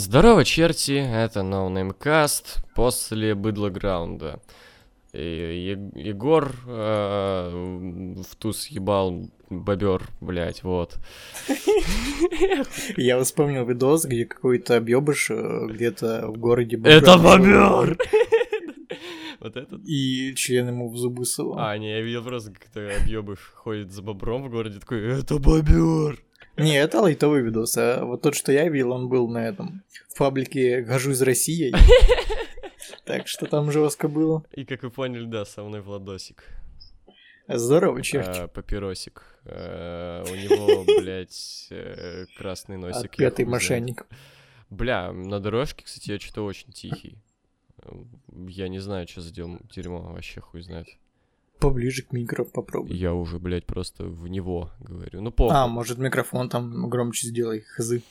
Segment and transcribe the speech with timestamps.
[0.00, 4.40] Здорово, черти, это No Name Cast после Быдлограунда.
[5.12, 7.50] Е- Егор э,
[8.26, 10.96] в туз ебал бобер, блять, вот.
[12.96, 17.98] Я вспомнил видос, где какой-то объебыш э, где-то в городе Это бобер!
[19.40, 19.82] Вот этот?
[19.86, 21.58] И член ему в зубы совал.
[21.58, 25.38] А, не, я видел просто, как то объебыш ходит за бобром в городе, такой, это
[25.38, 26.22] бобер!
[26.64, 30.18] Не, это лайтовый видос, а вот тот, что я видел, он был на этом, в
[30.18, 31.74] паблике «Гожусь Россией».
[33.04, 34.44] Так что там жестко было.
[34.52, 36.44] И как вы поняли, да, со мной Владосик.
[37.48, 38.28] Здорово, черт.
[38.28, 39.24] А, папиросик.
[39.44, 43.16] А, у него, блядь, э, красный носик.
[43.16, 43.50] знает.
[43.50, 44.06] мошенник.
[44.70, 47.18] Бля, на дорожке, кстати, я что-то очень тихий.
[48.46, 50.86] Я не знаю, что за дерьмо, вообще хуй знает.
[51.60, 52.96] Поближе к микро попробуй.
[52.96, 55.20] Я уже, блядь, просто в него говорю.
[55.20, 55.54] Ну, похуй.
[55.56, 58.02] А, может микрофон там громче сделай, хзы.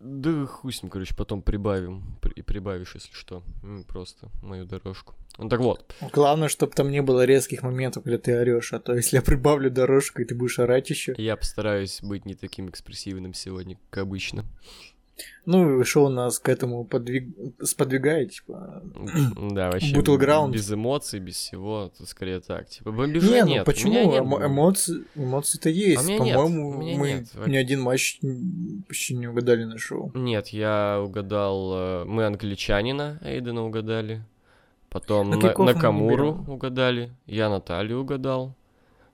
[0.00, 2.02] Да хуй с ним, короче, потом прибавим.
[2.20, 3.42] При- И прибавишь, если что.
[3.86, 5.14] Просто мою дорожку.
[5.38, 5.94] Ну так вот.
[6.12, 9.70] Главное, чтобы там не было резких моментов, когда ты орешь, а то если я прибавлю
[9.70, 11.14] дорожку, и ты будешь орать еще.
[11.16, 14.44] Я постараюсь быть не таким экспрессивным сегодня, как обычно.
[15.44, 17.28] Ну, и шоу нас к этому подвиг...
[17.62, 18.82] сподвигает, типа.
[19.52, 19.94] Да, вообще.
[19.94, 20.52] Battleground.
[20.52, 21.90] Без эмоций, без всего.
[21.96, 22.68] То скорее так.
[22.68, 23.62] Типа, бомбежа Не, ну нет.
[23.62, 23.92] у почему?
[23.92, 26.08] нет Эмо- эмоции, эмоции-то есть.
[26.08, 27.46] А у По-моему, у мы нет.
[27.46, 28.20] ни один матч
[28.88, 30.10] почти не угадали на шоу.
[30.14, 31.72] Нет, я угадал...
[31.74, 34.22] э, Мы англичанина Эйдена угадали.
[34.90, 37.12] Потом Ну, на, не Накамуру угадали.
[37.26, 38.54] Я Наталью угадал.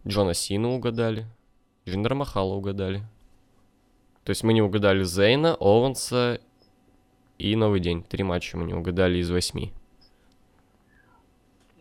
[0.07, 1.27] Джона Сину угадали.
[1.87, 3.03] Джиндер Махала угадали.
[4.29, 6.39] То есть мы не угадали Зейна, Оуэнса
[7.39, 8.03] и Новый день.
[8.03, 9.73] Три матча мы не угадали из восьми.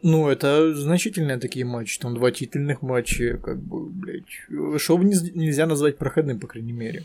[0.01, 1.99] Ну, это значительные такие матчи.
[1.99, 4.79] Там два титульных матча, как бы, блядь.
[4.79, 7.03] Шоу не- нельзя назвать проходным, по крайней мере.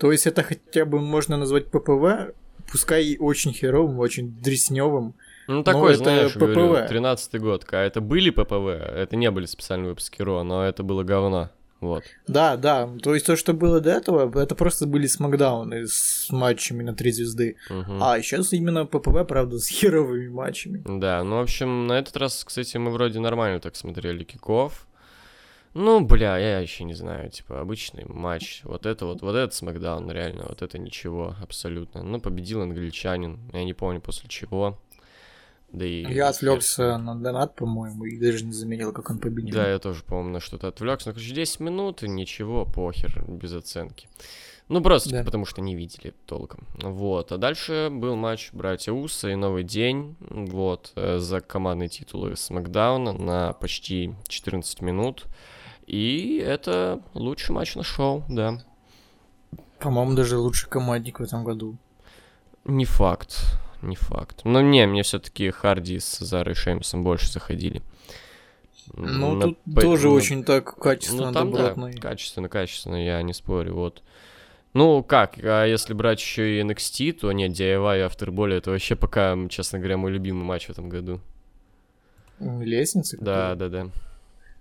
[0.00, 2.34] То есть это хотя бы можно назвать ППВ,
[2.72, 5.14] пускай и очень херовым, очень дресневым.
[5.46, 6.90] Ну, такой, это знаешь, говорю, PPV.
[6.90, 7.64] 13-й год.
[7.70, 11.50] А это были ППВ, это не были специальные выпуски Ро, но это было говно.
[11.80, 12.04] Вот.
[12.26, 12.88] Да, да.
[13.02, 17.10] То есть то, что было до этого, это просто были смакдауны с матчами на три
[17.10, 17.56] звезды.
[17.70, 18.02] Мгм.
[18.02, 20.82] А сейчас именно ППВ, правда, с херовыми матчами.
[20.86, 24.86] Да, ну, в общем, на этот раз, кстати, мы вроде нормально так смотрели киков.
[25.72, 28.62] Ну, бля, я еще не знаю, типа, обычный матч.
[28.64, 32.02] Вот это вот, вот этот смакдаун, реально, вот это ничего, абсолютно.
[32.02, 34.80] Ну, победил англичанин, я не помню после чего.
[35.72, 36.02] Да и...
[36.12, 39.54] Я отвлекся на донат, по-моему, и даже не заметил, как он победил.
[39.54, 41.08] Да, я тоже, по-моему, на что-то отвлекся.
[41.08, 44.08] Ну, короче, 10 минут, и ничего, похер, без оценки.
[44.68, 45.24] Ну, просто Да.
[45.24, 46.66] потому что не видели толком.
[46.80, 47.32] Вот.
[47.32, 50.16] А дальше был матч братья Уса и Новый день.
[50.28, 50.92] Вот.
[50.96, 55.26] э, За командные титулы Смакдауна на почти 14 минут.
[55.86, 58.62] И это лучший матч на шоу, да.
[59.80, 61.76] По-моему, даже лучший командник в этом году.
[62.64, 63.40] Не факт.
[63.82, 64.42] Не факт.
[64.44, 67.82] Но не, мне все-таки Харди с Зарой Шеймсом больше заходили.
[68.94, 71.90] Ну, На тут П- тоже на очень так качественно, Ну там добротно.
[71.92, 74.02] да, качественно, качественно, я не спорю, вот.
[74.74, 78.96] Ну как, а если брать еще и NXT, то нет, DIY и Afterbolly это вообще
[78.96, 81.20] пока, честно говоря, мой любимый матч в этом году.
[82.40, 83.16] М, Лестницы?
[83.20, 83.88] Да, да, да.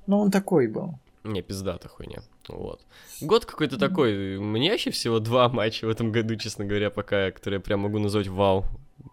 [0.07, 0.95] Ну, он такой был.
[1.23, 2.19] Не, пиздата хуйня.
[2.47, 2.81] Вот.
[3.21, 4.39] Год какой-то такой.
[4.39, 7.99] Мне вообще всего два матча в этом году, честно говоря, пока, которые я прям могу
[7.99, 8.65] назвать вау.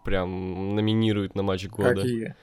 [0.03, 2.01] Прям номинируют на матч года.
[2.01, 2.35] Какие?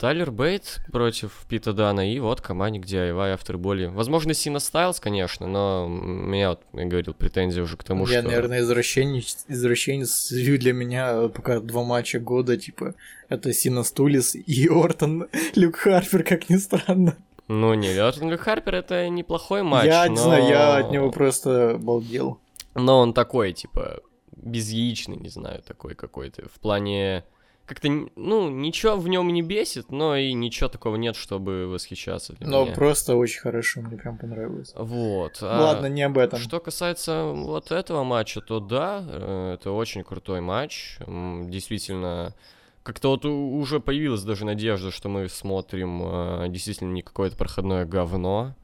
[0.00, 3.90] Тайлер Бейт против Пита Дана и вот командник DIY Afterbolly.
[3.90, 8.20] Возможно, Сина Стайлз, конечно, но у меня, вот, я говорил, претензии уже к тому, Я,
[8.20, 8.30] что...
[8.30, 12.94] наверное, извращенец, извращенец для меня пока два матча года, типа,
[13.28, 17.18] это Сина Стулис и Ортон Люк Харпер, как ни странно.
[17.52, 20.22] Ну, не, Лёртон Харпер это неплохой матч, я не но...
[20.22, 22.38] знаю, я от него просто балдел.
[22.76, 23.98] Но он такой, типа,
[24.30, 26.48] безяичный, не знаю, такой какой-то.
[26.48, 27.24] В плане...
[27.66, 32.46] Как-то, ну, ничего в нем не бесит, но и ничего такого нет, чтобы восхищаться для
[32.46, 32.74] Но меня.
[32.74, 34.72] просто очень хорошо, мне прям понравилось.
[34.76, 35.38] Вот.
[35.40, 36.38] а Ладно, не об этом.
[36.38, 40.98] Что касается вот этого матча, то да, э, это очень крутой матч.
[41.00, 42.32] Действительно,
[42.82, 48.54] как-то вот уже появилась даже надежда, что мы смотрим э, действительно не какое-то проходное говно.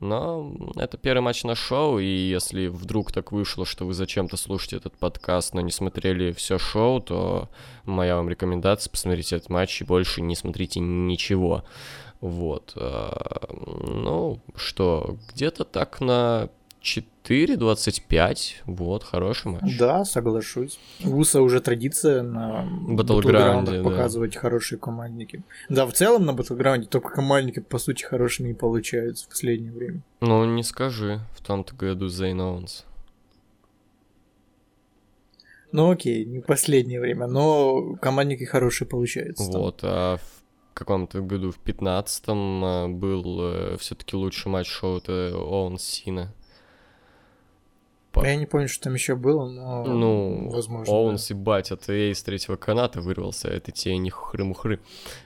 [0.00, 4.76] Но это первый матч на шоу, и если вдруг так вышло, что вы зачем-то слушаете
[4.76, 7.48] этот подкаст, но не смотрели все шоу, то
[7.84, 11.64] моя вам рекомендация, посмотрите этот матч и больше не смотрите ничего.
[12.20, 12.74] Вот.
[12.76, 16.48] а, Ну, что, где-то так на
[17.28, 18.36] 4.25.
[18.64, 19.78] Вот, хороший матч.
[19.78, 20.78] Да, соглашусь.
[21.04, 23.82] Уса уже традиция на Battleground'ах да.
[23.82, 25.42] показывать хорошие командники.
[25.68, 30.00] Да, в целом на Battleground только командники, по сути, хорошими и получаются в последнее время.
[30.20, 32.84] Ну, не скажи, в том-то году Зейн Оуэнс.
[35.70, 39.50] Ну окей, не последнее время, но командники хорошие получаются.
[39.52, 39.60] там.
[39.60, 46.32] Вот, а в каком-то году, в 15-м, был все таки лучший матч шоу, Оуэн Сина.
[48.20, 50.92] По- Я не помню, что там еще было, но Ну, возможно.
[50.92, 54.76] Оуэнс, ебать, от из третьего каната вырвался, это тебе не хры-мухры.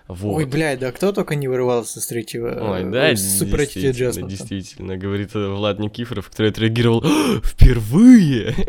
[0.09, 0.15] да.
[0.15, 0.37] Вот.
[0.37, 2.49] Ой, блядь, да кто только не вырывался с третьего.
[2.73, 4.29] Ой, э, да, с Супер действительно, Adjustment.
[4.29, 8.55] действительно, говорит э, Влад Никифоров, который отреагировал «А, впервые.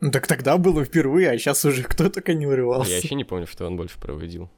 [0.00, 2.92] Ну так тогда было впервые, а сейчас уже кто только не Я вырывался.
[2.94, 4.48] вообще не помню, что он больше проводил.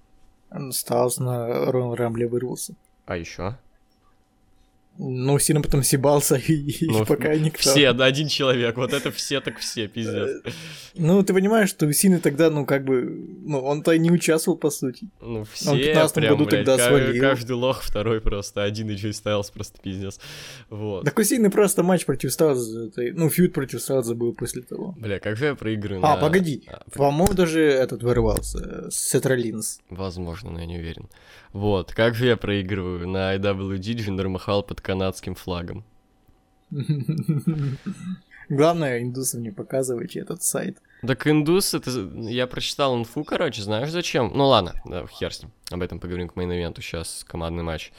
[0.71, 2.75] Сталс на Роyal Рамбле вырвался.
[3.06, 3.56] А еще?
[5.02, 7.58] Ну, сильно потом съебался, и, и Ну, пока никто.
[7.70, 10.43] Все, да, один человек, вот это все так все, пиздец.
[10.94, 13.00] Ну, ты понимаешь, что Сины тогда, ну, как бы,
[13.47, 15.08] ну, он-то не участвовал, по сути.
[15.23, 17.20] Ну, в все 15 прям, году блядь, тогда свалил.
[17.20, 20.20] каждый лох второй просто, один и Джей Стайлз просто пиздец.
[20.69, 21.05] Вот.
[21.05, 24.94] Так у Сины просто матч против Сталза, это- ну, фьюд против Сталза был после того.
[24.99, 26.64] Бля, как же я проиграю А, на- погоди.
[26.67, 29.81] А, По-моему, даже этот вырывался, э, Сет Роллинс.
[29.88, 31.08] Возможно, но я не уверен.
[31.52, 35.85] Вот, как же я проигрываю на IWG Джиндер Махал под канадским флагом.
[38.49, 40.79] Главное, индусам не показывайте этот сайт.
[41.06, 41.91] Так индус, это...
[42.17, 44.32] Я прочитал инфу, короче, знаешь зачем?
[44.35, 45.52] Ну ладно, да, хер с ним.
[45.70, 47.93] Об этом поговорим к main event у, сейчас командный матч.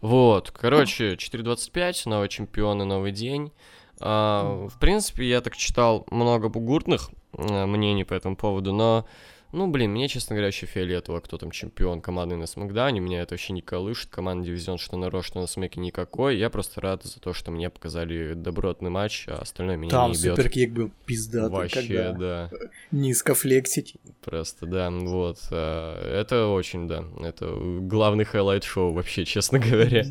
[0.00, 3.52] Вот, короче, 4.25, новые чемпионы, новый день.
[4.00, 9.06] А, в принципе, я так читал много бугуртных а, мнений по этому поводу, но,
[9.52, 13.22] ну, блин, мне, честно говоря, еще фиолетово, кто там чемпион команды на SmackDown е, меня
[13.22, 16.50] это вообще не колышет, команда дивизион, что на Raw, что на Smack е никакой, я
[16.50, 20.36] просто рад за то, что мне показали добротный матч, а остальное меня Там не ебет.
[20.36, 22.50] superkick был пиздатый, Вообще, когда да.
[22.90, 23.96] низко флексить.
[24.22, 25.38] Просто, да, вот.
[25.50, 30.04] а, Это очень, да, это главный highlight шоу вообще, честно говоря.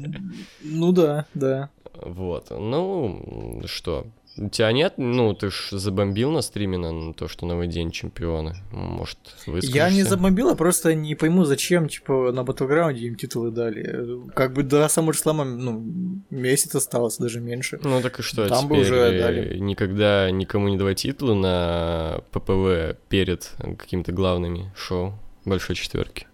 [0.63, 1.69] Ну да, да.
[2.01, 2.50] Вот.
[2.51, 4.06] Ну, что,
[4.38, 4.94] у тебя нет?
[4.98, 8.56] Ну, ты ж забомбил на стриме на то, что новый день чемпионы.
[8.72, 9.75] Может, выскажешься?
[9.75, 14.30] Я не забомбил, а просто не пойму, зачем, типа, на Battleground им титулы дали.
[14.34, 15.84] Как бы до Саммерслама, ну,
[16.30, 17.80] месяц осталось, даже меньше.
[17.84, 19.57] Ну так и что, Там бы уже э, дали.
[19.57, 25.13] никогда никому не давать титулы на ППВ перед какими-то главными шоу
[25.45, 26.28] большой четверки.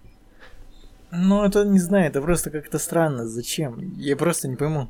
[1.12, 3.28] Ну, это не знаю, это просто как-то странно.
[3.28, 3.94] Зачем?
[3.98, 4.90] Я просто не пойму.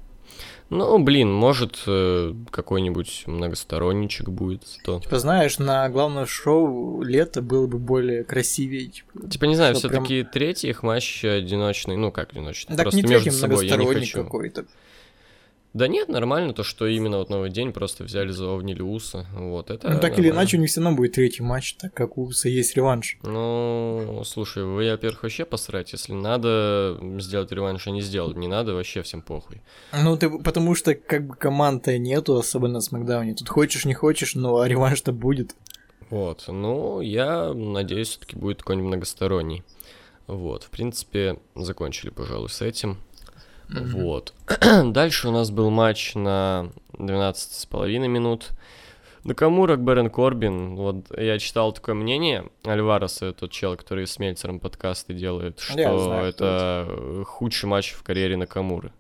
[0.69, 5.00] Ну, блин, может, э, какой-нибудь многосторонничек будет зато.
[5.01, 8.88] Типа, знаешь, на главном шоу лето было бы более красивее.
[8.88, 13.01] Типа, Типа, не знаю, Что все-таки третий их матч одиночный, ну как одиночный, так просто
[13.01, 14.24] не между собой я не хочу.
[14.24, 14.65] какой-то.
[15.73, 19.89] Да нет, нормально то, что именно вот новый день просто взяли, заовнили Уса, вот это
[19.89, 20.39] Ну, так или нормально.
[20.43, 23.17] иначе, у них все равно будет третий матч, так как у Уса есть реванш.
[23.23, 29.01] Ну, слушай, вы, во-первых, вообще посрать, если надо сделать реванш, они сделают, не надо, вообще
[29.01, 29.61] всем похуй.
[29.91, 33.33] Ну, ты, потому что как бы команд-то нету, особенно на Смакдауне.
[33.33, 35.55] Тут хочешь, не хочешь, но а реванш-то будет.
[36.11, 39.63] Вот, ну, я надеюсь, все-таки будет какой-нибудь многосторонний.
[40.27, 42.99] Вот, в принципе, закончили, пожалуй, с этим.
[43.73, 44.33] Вот.
[44.85, 48.51] Дальше у нас был матч на 12,5 минут.
[49.23, 50.75] Накамура, Бэрон Корбин.
[50.75, 52.49] Вот я читал такое мнение.
[52.65, 57.91] Альвареса, тот чел, который с Мельцером подкасты делает, что Я знаю, кто это худший матч
[57.91, 58.91] в карьере Накамуры.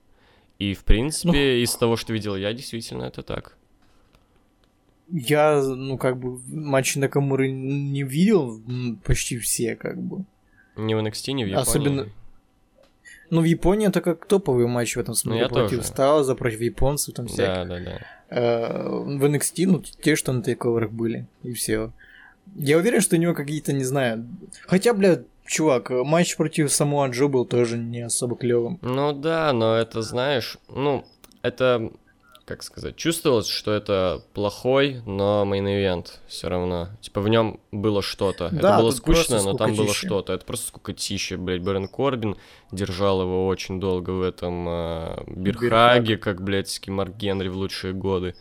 [0.59, 3.57] И, в принципе, из того, что видел я, действительно, это так.
[5.11, 8.61] Я, ну, как бы, матчи Накамуры не видел
[9.03, 10.23] почти все, как бы.
[10.77, 11.61] Не в NXT, не в Японии.
[11.69, 12.09] Особенно-
[13.33, 15.39] Ну, в Японии это как топовый матч в этом смысле.
[15.39, 15.87] Ну, я против тоже.
[15.87, 17.67] Стауза, против японцев, там всяких.
[17.67, 17.99] Да, да, да.
[18.29, 21.91] Э, В NXT, ну, те, что на тейковерах были, и все.
[22.55, 24.27] Я уверен, что у него какие-то, не знаю...
[24.67, 28.77] Хотя, бля, чувак, матч против Самуа Джо был тоже не особо клевым.
[28.83, 31.03] Ну да, но это, знаешь, ну,
[31.41, 31.89] это,
[32.45, 36.89] как сказать, чувствовалось, что это плохой, но main event все равно.
[37.01, 38.45] Типа в нем было что-то.
[38.47, 40.33] это Да, было тут скучно, но там было что-то.
[40.33, 41.61] Это просто скукотища, блядь.
[41.61, 42.35] Бэрон Корбин
[42.71, 47.55] держал его очень долго в этом э, bear hug е, как, блядь, Марк Генри в
[47.55, 48.35] лучшие годы.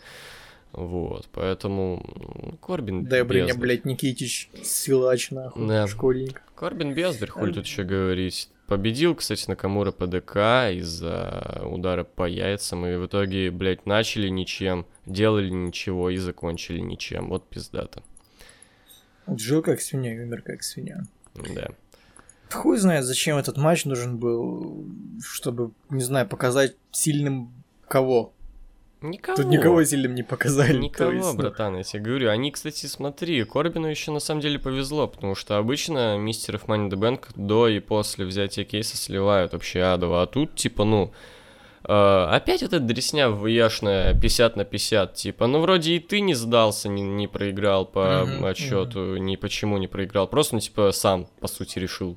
[0.73, 3.61] Вот, поэтому Корбин Да, блин, бездарь.
[3.61, 5.87] блядь, Никитич, силач, нахуй, Да.
[5.87, 6.42] школьник.
[6.56, 8.49] Корбин бездарь, хуй тут еще говорить.
[8.72, 10.37] Победил, кстати, Накамура по DQ
[10.72, 17.28] из-за удара по яйцам, и в итоге, блядь, начали ничем, делали ничего и закончили ничем.
[17.28, 18.02] Вот пиздата.
[19.26, 21.02] Жил как свинья и умер как свинья.
[21.54, 21.68] Да.
[22.50, 24.86] Хуй знает, зачем этот матч нужен был,
[25.22, 27.52] чтобы, не знаю, показать сильным
[27.88, 28.32] кого.
[29.02, 29.37] Никого.
[29.37, 30.76] Тут никого сильным не показали.
[30.76, 32.30] Никого, есть, ну, братан, я тебе говорю.
[32.30, 36.99] Они, кстати, смотри, Корбину еще на самом деле повезло, потому что обычно мистеров Money the
[36.99, 40.23] Bank до и после взятия кейса сливают вообще адово.
[40.23, 41.12] А тут, типа, ну,
[41.85, 46.88] Э, опять эта дресня вяшная 50 на 50, типа, ну вроде и ты не сдался,
[46.88, 51.49] не, не проиграл по Мгм, отчету, ни почему не проиграл, просто, ну, типа, сам, по
[51.49, 52.16] сути, решил.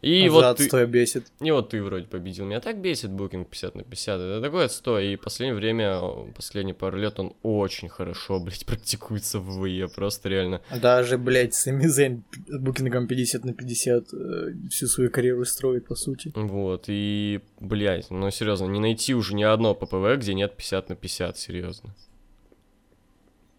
[0.00, 1.26] И И вот ты, отстой бесит.
[1.40, 2.44] и вот ты вроде победил.
[2.44, 4.20] Меня так бесит букинг 50 на 50.
[4.20, 5.12] Это такой отстой.
[5.12, 6.00] И последнее время,
[6.36, 9.88] последние пару лет он очень хорошо, блядь, практикуется в ВВЕ.
[9.88, 10.60] Просто реально.
[10.70, 16.32] Даже, блядь, Сами Зейн букингом 50 на 50 э, всю свою карьеру строит, по сути.
[16.34, 16.84] Вот.
[16.86, 21.38] И, блядь, ну серьезно, не найти уже ни одно ППВ, где нет 50 на 50,
[21.38, 21.94] серьезно.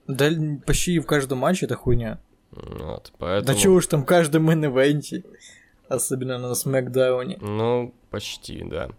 [0.08, 0.32] Да
[0.66, 2.20] почти в каждом матче это хуйня.
[2.52, 3.54] Вот, поэтому...
[3.54, 5.24] Да чего уж там в каждом main event е.
[5.90, 7.38] Особенно на SmackDown е.
[7.42, 8.90] Ну, почти, да.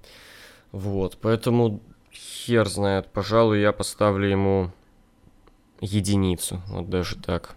[0.72, 1.80] Вот, поэтому
[2.12, 3.06] хер знает.
[3.08, 4.70] Пожалуй, я поставлю ему
[5.80, 6.60] единицу.
[6.68, 7.54] Вот даже так.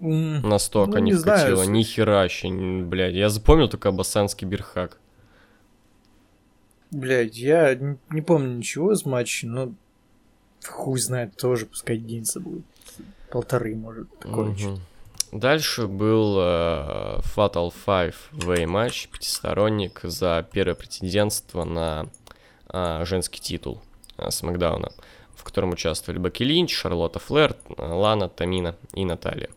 [0.00, 1.62] Настолько Ну, не не вкатило.
[1.62, 3.14] Ни хера н- блядь.
[3.14, 4.98] Я запомнил только Абасанский Бирхак.
[6.90, 7.74] Блядь, я
[8.10, 9.72] не помню ничего из матча, но
[10.66, 12.64] хуй знает, тоже пускай единица будет.
[13.30, 14.58] Полторы, может, такое Мгм.
[14.58, 14.80] что-то.
[15.32, 22.06] Дальше был э, Fatal Five Way матч, пятисторонник за первое претендентство на
[22.68, 23.80] а, женский титул
[24.16, 24.92] а, Смакдауна,
[25.34, 29.48] в котором участвовали Баки Линч, Шарлотта Флэр, Лана, Тамина и Наталья.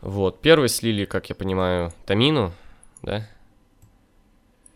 [0.00, 2.52] Вот, первый слили, как я понимаю, Тамину,
[3.02, 3.26] да?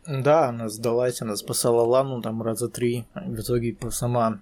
[0.07, 3.05] Да, она сдалась, она спасала Лану там раза три.
[3.15, 4.41] В итоге сама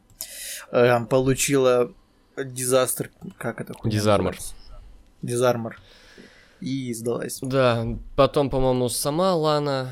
[0.71, 1.93] э, получила
[2.37, 4.35] дизастер, как это Дизармор.
[4.35, 4.58] называется?
[5.22, 5.80] Дизармор.
[6.60, 7.38] И сдалась.
[7.40, 9.90] Да, потом, по-моему, сама Лана,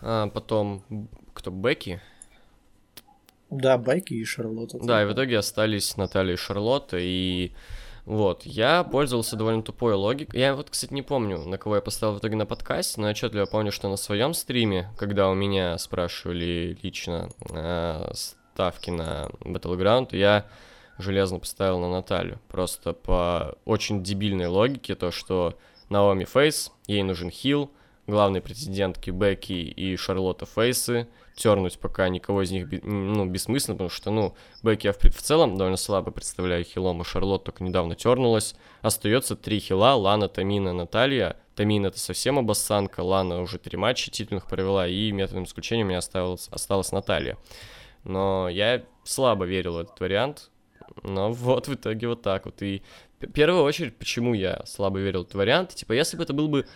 [0.00, 0.82] а, потом
[1.34, 2.00] кто, Бекки?
[3.50, 4.78] Да, Байки и Шарлотта.
[4.82, 7.52] Да, и в итоге остались Наталья и Шарлотта, и
[8.06, 10.38] вот, я пользовался довольно тупой логикой.
[10.38, 13.46] Я вот, кстати, не помню, на кого я поставил в итоге на подкасте, но отчетливо
[13.46, 20.46] помню, что на своем стриме, когда у меня спрашивали лично э, ставки на Battleground, я
[20.98, 22.40] железно поставил на Наталью.
[22.48, 27.70] Просто по очень дебильной логике, то, что Наоми Фейс, ей нужен хил,
[28.06, 34.10] главные претендентки Бекки и Шарлотта Фейсы, тернуть пока никого из них, ну, бессмысленно, потому что,
[34.10, 38.54] ну, Бекки я в, в целом довольно слабо представляю хилом, а Шарлот только недавно тернулась.
[38.80, 41.36] Остается три хила, Лана, Тамина, Наталья.
[41.54, 45.98] Тамина это совсем обоссанка, Лана уже три матча титульных провела, и методом исключения у меня
[45.98, 47.36] осталась, осталась Наталья.
[48.04, 50.50] Но я слабо верил в этот вариант,
[51.02, 52.62] но вот в итоге вот так вот.
[52.62, 52.82] И
[53.20, 56.48] в первую очередь, почему я слабо верил в этот вариант, типа, если бы это был
[56.48, 56.66] бы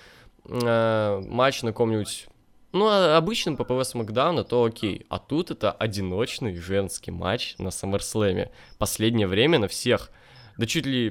[0.47, 2.29] э, матч на каком-нибудь
[2.73, 5.05] ну, а обычным ППВ Смакдауна, то окей.
[5.09, 8.51] А тут это одиночный женский матч на Саммерслэме.
[8.79, 10.11] Последнее время на всех,
[10.57, 11.11] да чуть ли,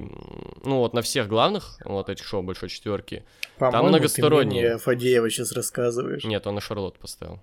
[0.64, 3.26] ну вот на всех главных, вот этих шоу Большой Четверки.
[3.58, 4.64] По-моему, многосторонние.
[4.64, 6.24] Ты мне Фадеева сейчас рассказываешь.
[6.24, 7.42] Нет, он на Шарлот поставил.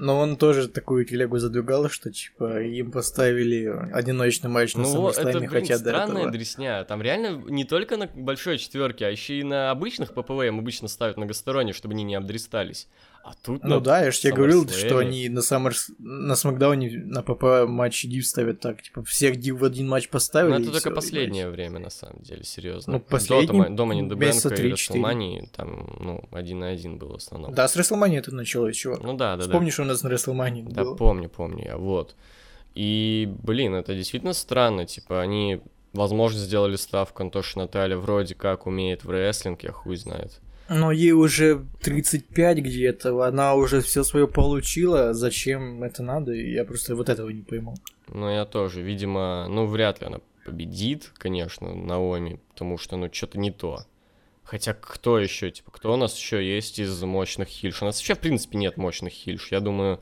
[0.00, 5.18] Но он тоже такую телегу задвигал, что типа им поставили одиночный матч на Ну, вот,
[5.18, 6.30] это, блин, хотя до странная этого...
[6.30, 6.84] дресня.
[6.84, 10.86] Там реально не только на большой четверке, а еще и на обычных ППВ им обычно
[10.86, 12.86] ставят многосторонние, чтобы они не обдристались.
[13.24, 15.90] А тут Ну на да, я же тебе говорил, что они на Саммерс...
[15.98, 20.52] на Смакдауне на ПП матч Див ставят так, типа всех Див в один матч поставили.
[20.52, 22.94] Ну, и это только всё, последнее время, на самом деле, серьезно.
[22.94, 24.72] Ну, последний До, Дома не месяца и 3-4.
[24.72, 27.52] Расселмании, там, ну, один на один был в основном.
[27.52, 29.02] Да, с Рестлмани это началось, чувак.
[29.02, 30.70] Ну да, да, Вспомни, что у нас на Рестлмани да.
[30.70, 30.94] Да, было.
[30.96, 32.16] помню, помню я, вот.
[32.74, 35.60] И, блин, это действительно странно, типа, они,
[35.92, 40.40] возможно, сделали ставку на то, что Наталья вроде как умеет в рестлинг, я хуй знает.
[40.68, 46.94] Но ей уже 35 где-то, она уже все свое получила, зачем это надо, я просто
[46.94, 47.74] вот этого не пойму.
[48.08, 53.38] Но я тоже, видимо, ну, вряд ли она победит, конечно, Наоми, потому что, ну, что-то
[53.38, 53.80] не то.
[54.44, 57.82] Хотя кто еще, типа, кто у нас еще есть из мощных хильш?
[57.82, 59.52] У нас вообще, в принципе, нет мощных хильш.
[59.52, 60.00] Я думаю,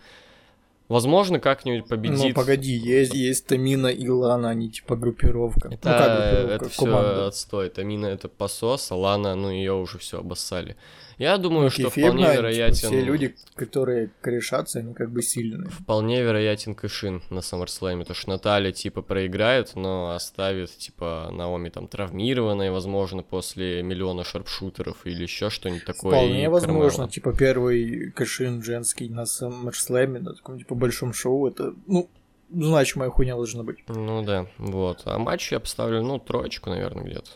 [0.89, 2.29] возможно, как-нибудь победит...
[2.29, 5.69] Ну погоди, есть, есть Тамина и Лана, они типа группировка.
[5.69, 7.27] Это, ну как группировка, это все команда.
[7.27, 7.69] отстой.
[7.71, 10.77] Тамина это посос, а Лана, ну, ее уже все обоссали.
[11.19, 12.89] Я думаю, Ну, что вполне типа, вероятен...
[12.89, 15.71] Все люди, которые корешатся, они как бы сильные.
[15.71, 21.89] Вполне вероятен кэшин на SummerSlam, то что Наталья, типа, проиграет, но оставит, типа, Наоми там
[21.89, 26.13] травмированной, возможно, после миллиона шарпшутеров или еще что-нибудь такое.
[26.13, 27.11] Вполне возможно, Кармела.
[27.11, 32.11] типа первый cash-in женский на SummerSlam е, на таком типа большом шоу, это, ну,
[32.51, 33.79] значимая хуйня должна быть.
[33.89, 35.03] Ну да, вот.
[35.07, 37.31] А матч я поставлю, ну, троечку, наверное, где-то.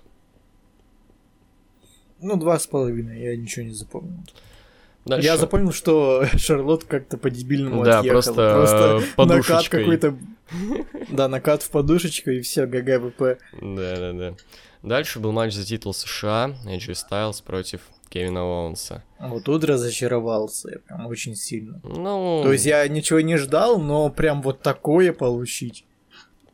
[2.20, 4.18] Ну, два с половиной, я ничего не запомнил.
[5.06, 5.26] Дальше.
[5.26, 8.20] Я запомнил, что Шарлот как-то по-дебильному Да, отъехала.
[8.22, 9.80] просто, накат подушечкой.
[9.80, 10.18] какой-то.
[11.10, 13.38] Да, накат в подушечку и все, GG WP.
[13.62, 14.34] Да, да, да.
[14.82, 19.04] Дальше был матч за титул США, AJ Styles против Кевина Оуэнса.
[19.20, 21.80] Вот тут разочаровался я прям очень сильно.
[21.84, 25.84] Ну, То есть я ничего не ждал, но прям вот такое получить.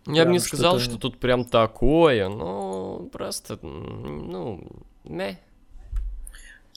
[0.07, 4.63] я бы не сказал, что-то- что тут прям такое, но просто, ну,
[5.05, 5.37] мeh.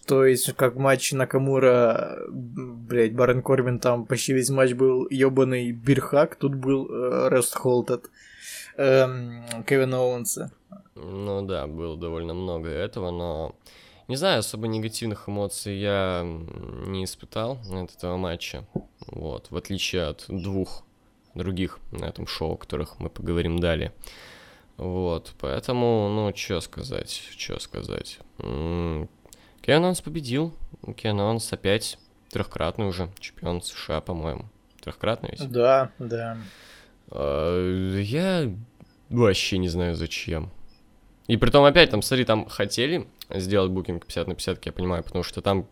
[0.06, 6.36] То есть, как матч Накамура, блядь, Барон Корбин там почти весь матч был ебаный бирхак,
[6.36, 8.10] тут был э, Рест Холт от
[8.78, 10.52] эм, Кевина Оуэнса.
[10.96, 13.56] Ну да, было довольно много этого, но
[14.08, 18.66] не знаю, особо негативных эмоций я не испытал от этого матча.
[19.06, 20.84] Вот, в отличие от двух
[21.36, 23.94] других на этом шоу, о которых мы поговорим далее.
[24.78, 28.20] Вот, поэтому, ну, что сказать, что сказать.
[29.68, 30.54] Оуэнс победил.
[30.96, 31.98] Кевин Оуэнс опять
[32.32, 34.46] трехкратный уже чемпион США, по-моему.
[34.82, 35.52] Трехкратный ведь?
[35.52, 36.38] Да, да.
[37.12, 38.52] А, Я
[39.10, 40.52] вообще не знаю зачем.
[41.28, 45.24] И притом опять там, смотри, там хотели сделать букинг 50 на 50, я понимаю, потому
[45.24, 45.68] что там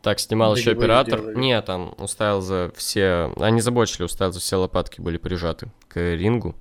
[0.00, 1.20] так снимал еще Долевые оператор.
[1.20, 1.38] делали.
[1.38, 3.32] Не, там уставил за все...
[3.36, 6.54] Они забочили, уставил за все лопатки были прижаты к рингу.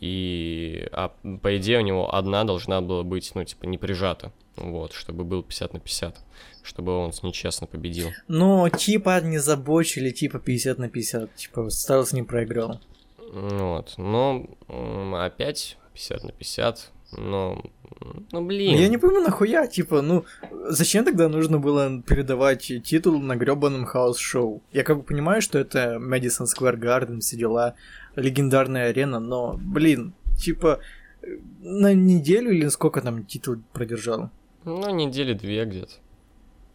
[0.00, 4.32] И, а, по идее, у него одна должна была быть, ну, типа, не прижата.
[4.56, 6.16] Вот, чтобы был 50 на 50.
[6.62, 8.08] Чтобы он нечестно победил.
[8.28, 11.34] Но типа не забочили, типа 50 на 50.
[11.34, 12.80] Типа Стайлс не проиграл.
[13.32, 14.46] Вот, но
[15.14, 16.92] опять 50 на 50.
[17.12, 17.62] Но,
[18.32, 18.76] ну, блин.
[18.76, 20.24] Я не пойму, нахуя, типа, ну,
[20.68, 24.62] зачем тогда нужно было передавать титул на гребаном house show?
[24.72, 27.74] Я как бы понимаю, что это Мэдисон Сквер Гарден, все дела,
[28.16, 30.80] легендарная арена, но, блин, типа,
[31.22, 34.30] э, на неделю или сколько там титул продержал?
[34.66, 35.92] Ну, недели две где-то.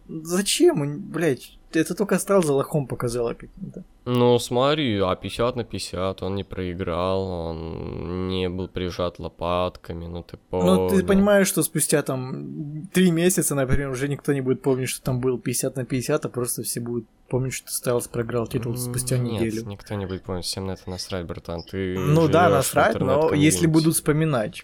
[0.08, 1.00] Зачем?
[1.12, 3.84] Блять, это только стал за лохом показало каким-то.
[4.06, 10.24] Ну, смотри, а 50 на 50 он не проиграл, он не был прижат лопатками, ну
[10.24, 11.08] ты Ну, ты понял.
[11.08, 15.38] понимаешь, что спустя там три месяца, например, уже никто не будет помнить, что там был
[15.38, 19.66] 50 на 50, а просто все будут помнить, что Стайлс проиграл титул спустя Нет, неделю.
[19.68, 21.64] никто не будет помнить, всем на это насрать, братан.
[21.64, 24.64] Ты Ну да, насрать, но если будут вспоминать.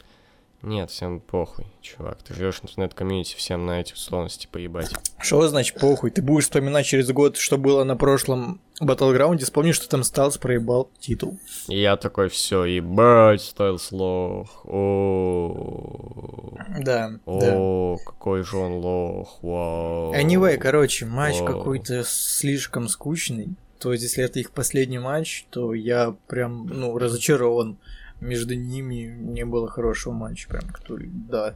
[0.63, 2.17] Нет, всем похуй, чувак.
[2.23, 4.91] Ты живешь в интернет-комьюнити, всем на эти условности поебать.
[5.19, 6.09] Что значит похуй?
[6.09, 10.89] Ты будешь вспоминать через год, что было на прошлом Battleground, вспомнишь, что там Стайлс проебал
[10.99, 11.37] титул.
[11.67, 14.65] И я такой, все, ебать, Стайлс лох.
[14.65, 17.53] О, Да, да.
[17.55, 20.13] О, какой же он лох, вау.
[20.15, 23.49] Anyway, короче, матч какой-то слишком скучный.
[23.79, 27.77] То есть, если это их последний матч, то я прям, ну, разочарован.
[28.19, 31.55] Между ними не было хорошего матча, прям, который, да.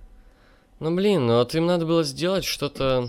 [0.79, 3.07] Ну блин, ну вот им надо было сделать что-то,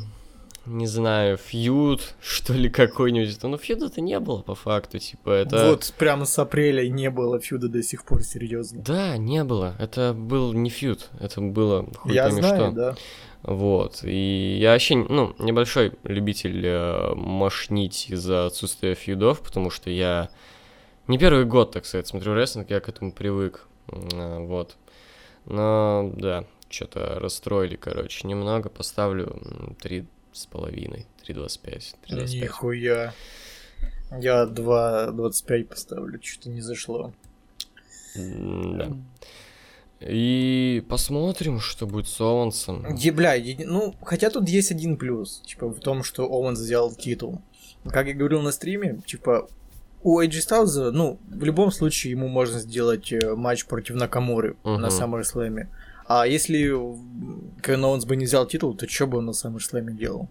[0.66, 3.42] не знаю, фьюд, что ли, какой-нибудь.
[3.42, 5.70] Ну фьюда-то не было по факту, типа, это...
[5.70, 8.82] Вот прямо с апреля не было фьюда до сих пор, серьезно.
[8.82, 9.74] Да, не было.
[9.78, 12.70] Это был не фьюд, это было хуй Я знаю, что.
[12.72, 12.96] да.
[13.42, 14.04] Вот.
[14.04, 20.30] И я вообще, ну, небольшой любитель э, мошнить из-за отсутствия фьюдов, потому что я
[21.08, 23.66] не первый год, так сказать, смотрю рестлинг, я к этому привык.
[23.88, 24.76] А, Вот.
[25.44, 28.68] Но, да, что-то расстроили, короче, немного.
[28.68, 32.40] Поставлю м, три с половиной, 3.25, 3.25.
[32.40, 33.14] Нихуя.
[34.18, 37.12] Я 2.25 поставлю, что-то не зашло.
[38.14, 38.92] Да.
[40.00, 42.94] И посмотрим, что будет с Оуэнсом.
[42.96, 43.34] Е- бля,
[43.66, 47.40] ну, хотя тут есть один плюс, типа, в том, что Оуэнс взял титул.
[47.88, 49.48] Как я говорил на стриме, типа,
[50.02, 54.76] у AJ Styles, ну, в любом случае ему можно сделать э, матч против Накамуры на
[54.76, 54.84] Мгм.
[54.86, 55.66] SummerSlam.
[56.06, 56.58] А если
[57.62, 60.28] Кевин бы не взял титул, то что бы он на SummerSlam делал?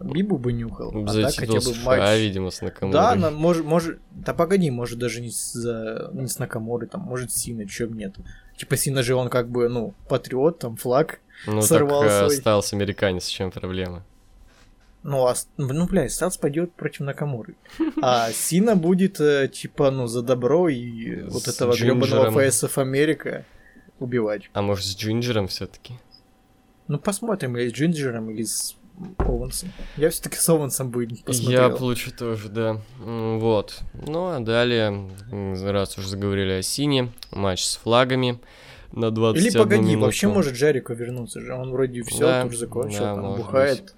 [0.00, 0.92] Бибу бы нюхал.
[1.06, 2.18] А За так титул хотя бы матч...
[2.20, 2.92] видимо, с Накамурой.
[3.00, 7.02] Да, на- может, может, да погоди, может даже не с, за- не с Накамурой, там,
[7.02, 8.14] может с Синой, чё нет.
[8.56, 11.20] Типа Сина же он как бы, ну, патриот, там, флаг.
[11.46, 12.36] Ну, сорвал так э, свой.
[12.38, 14.04] остался американец, в чем проблема?
[15.02, 17.54] Ну, а, с- ну, блядь, Сталс пойдет против Накамуры.
[18.02, 22.30] А Сина будет, э, типа, ну, за добро и вот этого гребаного.
[22.50, 23.46] ФСФ Америка
[23.98, 24.50] убивать.
[24.52, 25.94] А может, с Джинджером все-таки?
[26.88, 28.76] Ну, посмотрим, или с Джинджером, или с
[29.16, 29.70] Оуэнсом.
[29.96, 31.76] Я все таки с Оуэнсом бы Я посмотрел.
[31.78, 32.80] получу тоже, да.
[32.98, 33.78] Вот.
[34.06, 35.08] Ну, а далее,
[35.64, 38.38] раз уже заговорили о Сине, матч с флагами
[38.92, 40.04] на 21 Или погоди, минуту.
[40.04, 41.54] вообще может Джерико вернуться же.
[41.54, 43.94] Он вроде все Да, тоже закончил, да, там может бухает.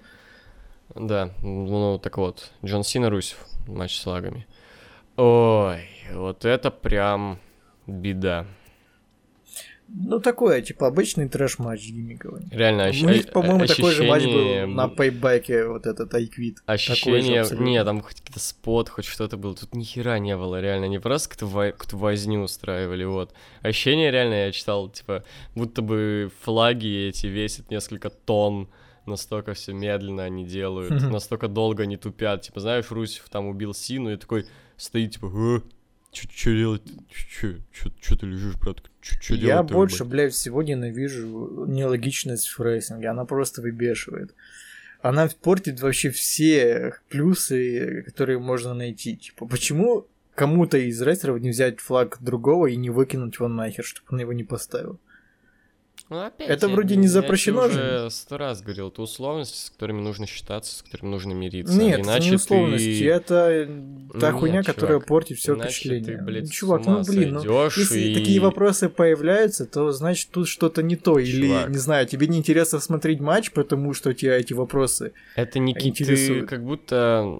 [0.95, 4.45] Да, ну так вот, Джон Сина Русев, матч с флагами.
[5.17, 7.39] Ой, вот это прям
[7.87, 8.45] беда.
[9.95, 12.43] Ну, такое, типа, обычный трэш-матч гиммиковый.
[12.51, 16.11] Реально, У ощ- них, а- по-моему, такой же матч ощущение- был на пейбеке, вот этот
[16.15, 16.57] Айквит.
[16.65, 17.65] Ощущение, абсолютно.
[17.65, 20.99] не, там хоть какой-то спот, хоть что-то было, тут ни хера не было, реально, не
[20.99, 23.33] просто какую-то, во- какую-то возню устраивали, вот.
[23.61, 28.69] Ощущение реально, я читал, типа, будто бы флаги эти весят несколько тонн,
[29.05, 34.11] настолько все медленно они делают, настолько долго они тупят, типа, знаешь, Русев там убил Сину
[34.11, 34.45] и такой
[34.77, 35.61] стоит, типа, «Э,
[36.11, 42.47] чё делать, чё ты лежишь, брат, чё, чё Я больше, ебать?» блядь, всего ненавижу нелогичность
[42.47, 43.07] в рейсинге.
[43.07, 44.35] Она просто выбешивает.
[45.01, 49.17] Она портит вообще все плюсы, которые можно найти.
[49.17, 54.07] Типа, почему кому-то из рейсеров не взять флаг другого и не выкинуть его нахер, чтобы
[54.11, 54.99] он его не поставил?
[56.13, 57.73] Ну, опять, Это я- вроде не я запрещено тебе
[58.03, 58.09] же.
[58.11, 61.73] сто раз говорил, это условности, с которыми нужно считаться, с которыми нужно мириться.
[61.75, 63.09] Нет, иначе не условности, ты...
[63.09, 63.67] это
[64.19, 66.17] та Нет, хуйня, которая чувак, портит все впечатление.
[66.17, 70.83] ты, блядь, чувак, ну блин, ну, если и- такие вопросы появляются, то значит тут что-то
[70.83, 71.17] не то.
[71.17, 71.69] Или, Чувак.
[71.69, 75.13] не знаю, тебе не интересно смотреть матч, потому что тебя эти вопросы.
[75.35, 77.39] Это не ки- ты как будто...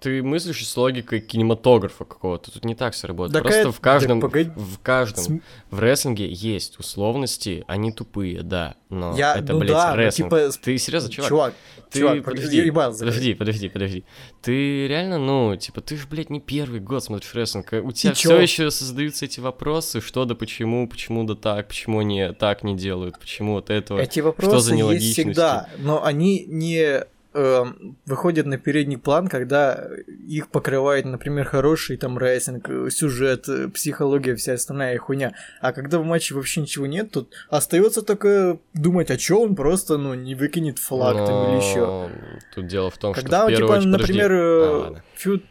[0.00, 2.50] Ты мыслишь с логикой кинематографа какого-то.
[2.50, 3.34] Тут не так все работает.
[3.34, 4.50] Да Просто какая- в каждом, да погоди.
[4.56, 9.72] в каждом, См- в рестлинге есть условности, они тупые, да, но Я- это, ну блядь,
[9.72, 10.30] да, ну, рестлинг.
[10.30, 11.28] типа, Ты серьезно, чувак?
[11.28, 11.54] Чувак,
[11.90, 14.04] Ты чувак, подожди, ебал, подожди, подожди, подожди.
[14.42, 17.72] Ты реально, ну, типа, ты же, блядь, не первый год смотришь рестлинг.
[17.84, 22.32] У тебя все еще создаются эти вопросы, что да почему, почему да так, почему они
[22.38, 23.98] так не делают, почему вот этого.
[23.98, 25.20] Эти Что вопросы за есть нелогичности?
[25.22, 29.88] всегда, но они не эм, выходят на передний план, когда
[30.26, 35.32] их покрывает, например, хороший там рестлинг, э, сюжет, э, психология, вся остальная хуйня.
[35.60, 39.96] А когда в матче вообще ничего нет, тут остается только думать, а чё он просто,
[39.96, 41.80] ну, не выкинет флаг там или еще.
[41.80, 42.10] Но
[42.54, 43.92] Тут дело в том, Когда, что в первую типа, очередь...
[43.92, 44.12] подожди.
[44.12, 45.04] например, А, э, ладно.
[45.14, 45.44] feud...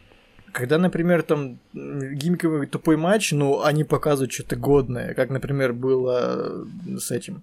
[0.52, 5.72] Когда, например, там м, gimmick овый тупой матч, ну, они показывают что-то годное, как, например,
[5.72, 7.42] было э, с этим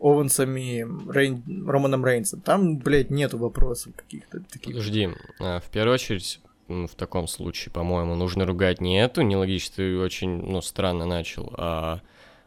[0.00, 1.42] Оуэнсом и Рейн...
[1.66, 2.40] Романом Рейнсом.
[2.40, 4.74] Там, блядь, нету вопросов каких-то таких.
[4.74, 5.08] Подожди,
[5.40, 10.42] а, в первую очередь, в таком случае, по-моему, нужно ругать не эту нелогичность, ты очень,
[10.42, 12.00] ну, странно начал, а,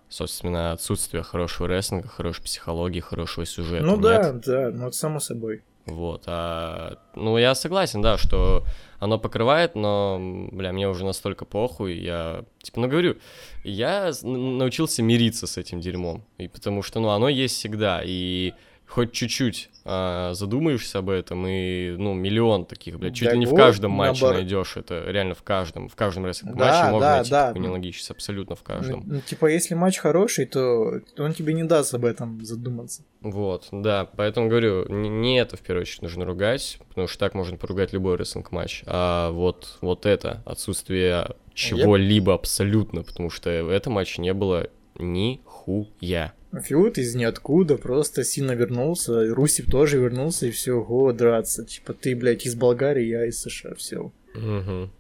[0.10, 3.84] собственно, отсутствие хорошего рестлинга, хорошей психологии, хорошего сюжета.
[3.84, 4.02] Ну Нет?
[4.02, 5.64] да, да, ну само собой.
[5.86, 8.64] Вот, а, ну, я согласен, да, что
[9.02, 10.20] оно покрывает, но,
[10.52, 13.18] бля, мне уже настолько похуй, я, типа, ну, говорю,
[13.64, 18.54] я научился мириться с этим дерьмом, и потому что, ну, оно есть всегда, и
[18.92, 23.46] хоть чуть-чуть а, задумаешься об этом, и, ну, миллион таких, блядь, чуть Да ли не
[23.46, 24.42] в вот, каждом матче наоборот.
[24.42, 27.48] найдешь это, реально в каждом, в каждом рестлинг Да, матче можно да, найти да.
[27.48, 29.04] такую нелогичность, абсолютно в каждом.
[29.06, 33.04] Ну, типа, если матч хороший, то он тебе не даст об этом задуматься.
[33.22, 37.34] Вот, да, поэтому говорю, не, не это в первую очередь нужно ругать, потому что так
[37.34, 43.94] можно поругать любой рестлинг-матч, а вот, вот это, отсутствие чего-либо абсолютно, потому что в этом
[43.94, 46.34] матче не было нихуя.
[46.64, 51.64] Фьюд из ниоткуда, просто Сина вернулся, и Русев тоже вернулся, и все, го, драться.
[51.66, 54.12] Типа, ты, блядь, из Болгарии, я из США, все.
[54.34, 54.92] Мгм.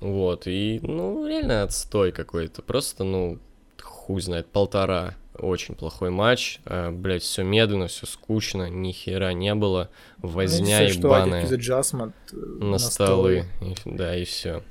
[0.00, 3.38] Вот, и, ну, реально отстой какой-то, просто, ну,
[3.80, 5.14] хуй знает, полтора.
[5.38, 10.88] Очень плохой матч, а, блять, все медленно, все скучно, ни хера не было, возня Ну,
[10.90, 14.62] что ебаная Attitude Adjustment, э, на столы, и- да, и все.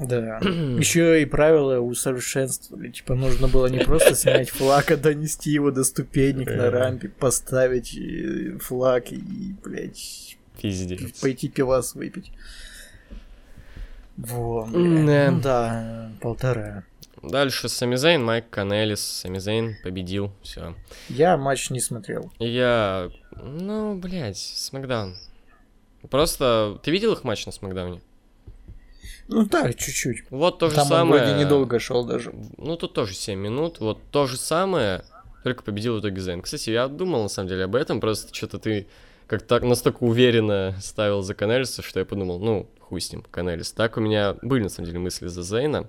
[0.00, 0.38] Да.
[0.42, 2.90] Еще и правила усовершенствовали.
[2.90, 7.96] Типа нужно было не просто снять флаг, а донести его до ступенек на рампе, поставить
[7.96, 11.20] э, флаг и, блядь, Пиздец.
[11.20, 12.32] пойти пивас выпить.
[14.16, 14.78] Во, Да.
[14.78, 16.84] Ну да, полтора.
[17.22, 19.00] Дальше Самизейн, Майк Канелис.
[19.00, 20.74] Самизейн победил, все.
[21.08, 22.32] Я матч не смотрел.
[22.38, 23.10] Я,
[23.42, 25.16] ну, блядь, Смакдаун.
[26.10, 28.00] Просто, ты видел их матч на Смакдауне?
[29.28, 30.24] Ну так, чуть-чуть.
[30.30, 31.22] Вот то же Там самое.
[31.22, 32.34] вроде недолго шел даже.
[32.56, 33.78] Ну, тут тоже 7 минут.
[33.78, 35.04] Вот то же самое,
[35.44, 36.40] только победил в итоге Зейн.
[36.40, 38.86] Кстати, я думал, на самом деле, об этом, просто что-то ты
[39.26, 43.72] как так настолько уверенно ставил за Канелиса, что я подумал, ну, хуй с ним, Канелис.
[43.72, 45.86] Так у меня были, на самом деле, мысли за Зейна.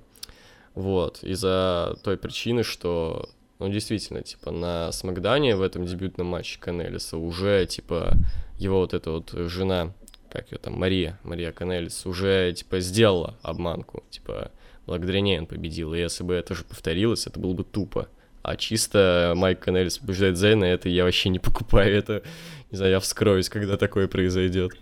[0.75, 7.17] Вот, из-за той причины, что, ну, действительно, типа, на Смакдане в этом дебютном матче Канелиса
[7.17, 8.13] уже, типа,
[8.57, 9.93] его вот эта вот жена,
[10.31, 14.51] как ее там, Мария, Мария Канелис, уже, типа, сделала обманку, типа,
[14.85, 18.09] благодаря ней он победил, и если бы это же повторилось, это было бы тупо.
[18.41, 22.23] А чисто Майк Канелис побеждает Зейна, это я вообще не покупаю, это,
[22.71, 24.73] не знаю, я вскроюсь, когда такое произойдет.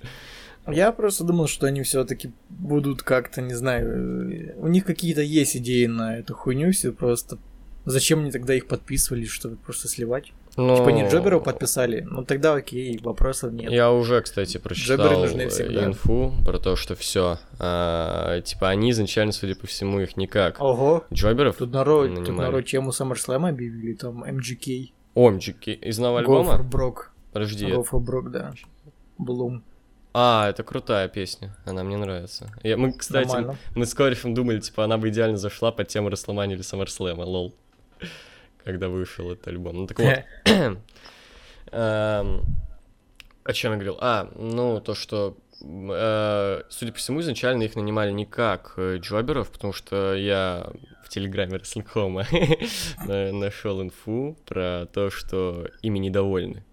[0.67, 5.55] Я просто думал, что они все-таки будут как-то, не знаю, э, у них какие-то есть
[5.55, 7.37] идеи на эту хуйню, все просто.
[7.85, 10.33] Зачем они тогда их подписывали, чтобы просто сливать?
[10.57, 13.71] Ну, Типа не Джоберов подписали, ну тогда окей, вопросов нет.
[13.71, 17.37] Я уже, кстати, прочитал инфу про то, что все.
[17.57, 20.59] типа они изначально, судя по всему, их никак.
[20.59, 26.25] Ого, Джоберов тут народ, тут народ тему SummerSlam объявили, там MGK, Омчики из нового Go
[26.25, 26.69] for альбома?
[26.69, 27.65] Broke, Подожди.
[27.65, 28.53] Go for Broke, да.
[29.17, 29.63] Блум.
[30.13, 32.51] А, это крутая песня, она мне нравится.
[32.63, 33.57] Я, мы, кстати, Нормально.
[33.75, 37.53] мы с Корифом думали, типа, она бы идеально зашла под тему Расселмани или Саммерслэма, лол.
[38.67, 39.77] Когда вышел этот альбом.
[39.77, 40.25] Ну так вот.
[41.71, 42.43] Эм,
[43.45, 43.97] О чем я говорил?
[44.01, 49.49] А, ну, то, что, э, судя по всему, изначально их нанимали не как э, джоберов,
[49.51, 50.69] потому что я
[51.05, 51.53] в телеграме
[53.05, 56.65] на- нашел инфу про то, что ими недовольны.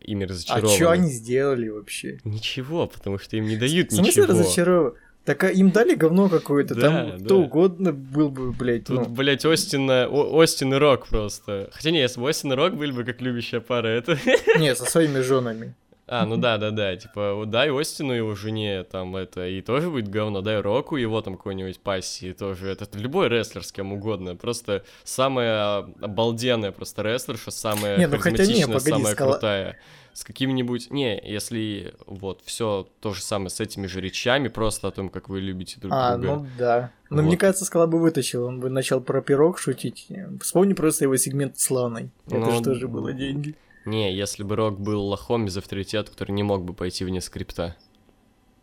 [0.00, 0.74] Ими А разочарованы.
[0.74, 2.18] что они сделали вообще?
[2.24, 4.94] Ничего, потому что им не дают В смысле ничего.
[5.24, 7.24] Так а им дали говно какое-то, Да, там да.
[7.24, 9.04] кто угодно был бы, блядь, Тут, ну.
[9.08, 11.68] блядь, Остин, э, О- Остин и Рок просто.
[11.72, 14.18] Хотя не, если бы Остин и Рок были бы как любящая пара, это...
[14.58, 15.74] Не, со своими женами.
[16.12, 20.08] А, ну да, да, да, типа, дай Остину его жене там это, и тоже будет
[20.08, 24.34] говно, дай Року его там какой-нибудь пассии тоже, это, это любой рестлер с кем угодно,
[24.34, 29.78] просто самая обалденная просто рестлерша, самая Не, ну хотя не, погоди, самая Скала- крутая.
[30.12, 34.90] С каким-нибудь, не, если вот все то же самое с этими же речами, просто о
[34.90, 36.36] том, как вы любите друг А, друга.
[36.40, 36.90] ну да.
[37.10, 37.22] Но Вот.
[37.26, 40.08] мне кажется, Скала бы вытащил, он бы начал про пирог шутить.
[40.42, 42.10] Вспомни просто его сегмент с Ланой.
[42.26, 43.54] Это Ну, же тоже было деньги.
[43.86, 47.76] Не, если бы Рок был лохом без авторитета, который не мог бы пойти вне скрипта.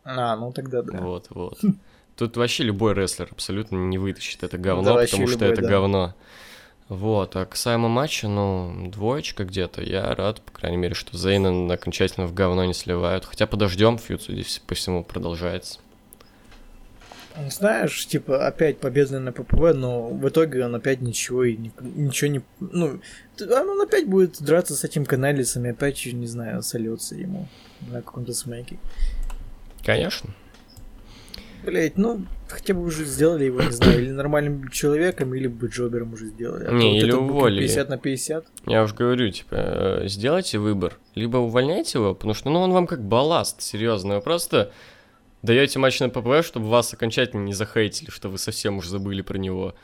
[0.03, 0.99] А, ну тогда да.
[0.99, 1.59] Вот, вот.
[2.15, 5.67] Тут вообще любой рестлер абсолютно не вытащит это говно, Да, потому что любой, это да.
[5.67, 6.15] говно.
[6.89, 9.81] Вот, а касаемо матча, ну, двоечка где-то.
[9.81, 13.25] Я рад, по крайней мере, что Зейна окончательно в говно не сливают.
[13.25, 15.79] Хотя подождем, фьюд, судя по всему, продолжается.
[17.35, 21.73] Ну, Знаешь, типа, опять победа на ППВ, но в итоге он опять ничего и ни-
[21.81, 22.41] ничего не...
[22.59, 22.99] Ну,
[23.39, 27.47] он опять будет драться с этим каналицем и опять, не знаю, сольется ему
[27.81, 28.79] на каком-то смеке.
[29.85, 30.33] Конечно.
[31.67, 36.13] Блять, ну, хотя бы уже сделали его, не знаю, или нормальным человеком, или бы Джобером
[36.13, 36.65] уже сделали.
[36.65, 37.59] А Не, или уволили.
[37.59, 38.45] 50 на 50.
[38.67, 40.97] Я уже говорю, типа, э, сделайте выбор.
[41.13, 44.15] Либо увольняйте его, потому что, ну, он вам как балласт, серьезно.
[44.15, 44.71] Вы просто
[45.43, 49.37] даете матч на ППВ, чтобы вас окончательно не захейтили, что вы совсем уже забыли про
[49.37, 49.75] него.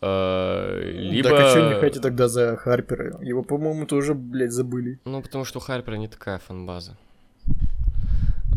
[0.00, 1.28] Э, Либо...
[1.28, 3.18] Так а что не хотите тогда за Харпера?
[3.20, 5.00] Его, по-моему, тоже, блядь, забыли.
[5.04, 6.96] Ну, потому что у Харпера не такая фанбаза.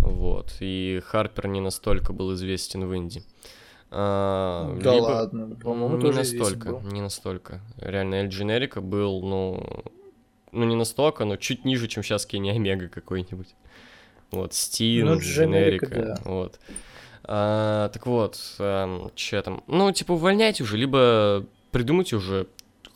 [0.10, 0.56] Вот.
[0.60, 3.24] И Харпер не настолько был известен в Инди.
[3.92, 6.82] А, да либо- ладно, по-моему, не тоже настолько, был.
[6.92, 7.62] не настолько.
[7.78, 9.84] Реально, Эль Дженерика был, ну,
[10.52, 13.56] ну не настолько, но чуть ниже, чем сейчас Кенни Омега какой-нибудь.
[14.32, 16.60] Вот, Стин, Ну, Дженерика, Дженерика, вот.
[17.24, 19.64] А, так вот, что там?
[19.66, 22.46] Ну, типа, увольняйте уже, либо придумайте уже,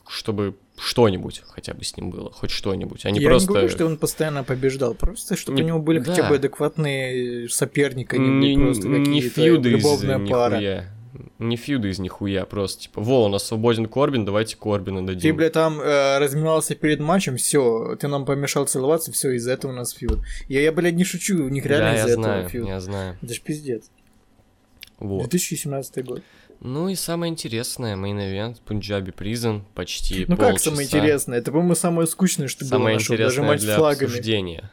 [0.06, 3.48] чтобы что-нибудь хотя бы с ним было, хоть что-нибудь, не Я просто...
[3.48, 6.12] не говорю, что он постоянно побеждал, просто чтобы Не- у него были да.
[6.12, 10.54] хотя бы адекватные соперники, а не, не, просто не какие-то фьюды из любовная пара.
[10.54, 10.90] нихуя.
[11.38, 15.20] Не фьюды из нихуя, просто типа, во, у нас свободен Корбин, давайте Корбина дадим.
[15.20, 19.70] Ты, бля, там э, разминался перед матчем, все, ты нам помешал целоваться, все, из-за этого
[19.70, 20.20] у нас фьюд.
[20.48, 22.66] Я, я, блядь, не шучу, у них реально да, из-за этого знаю, фьюд.
[22.68, 23.16] я знаю.
[23.22, 23.90] Это ж пиздец.
[24.98, 25.20] Вот.
[25.28, 26.22] 2017 год.
[26.60, 30.70] Ну и самое интересное, мейн event Punjabi Prison, почти Ну как полчаса.
[30.70, 31.38] самое интересное?
[31.38, 33.16] Это, по-моему, самое скучное, что было Самое нашел.
[33.16, 34.04] Даже матч для с флагами.
[34.06, 34.70] обсуждения.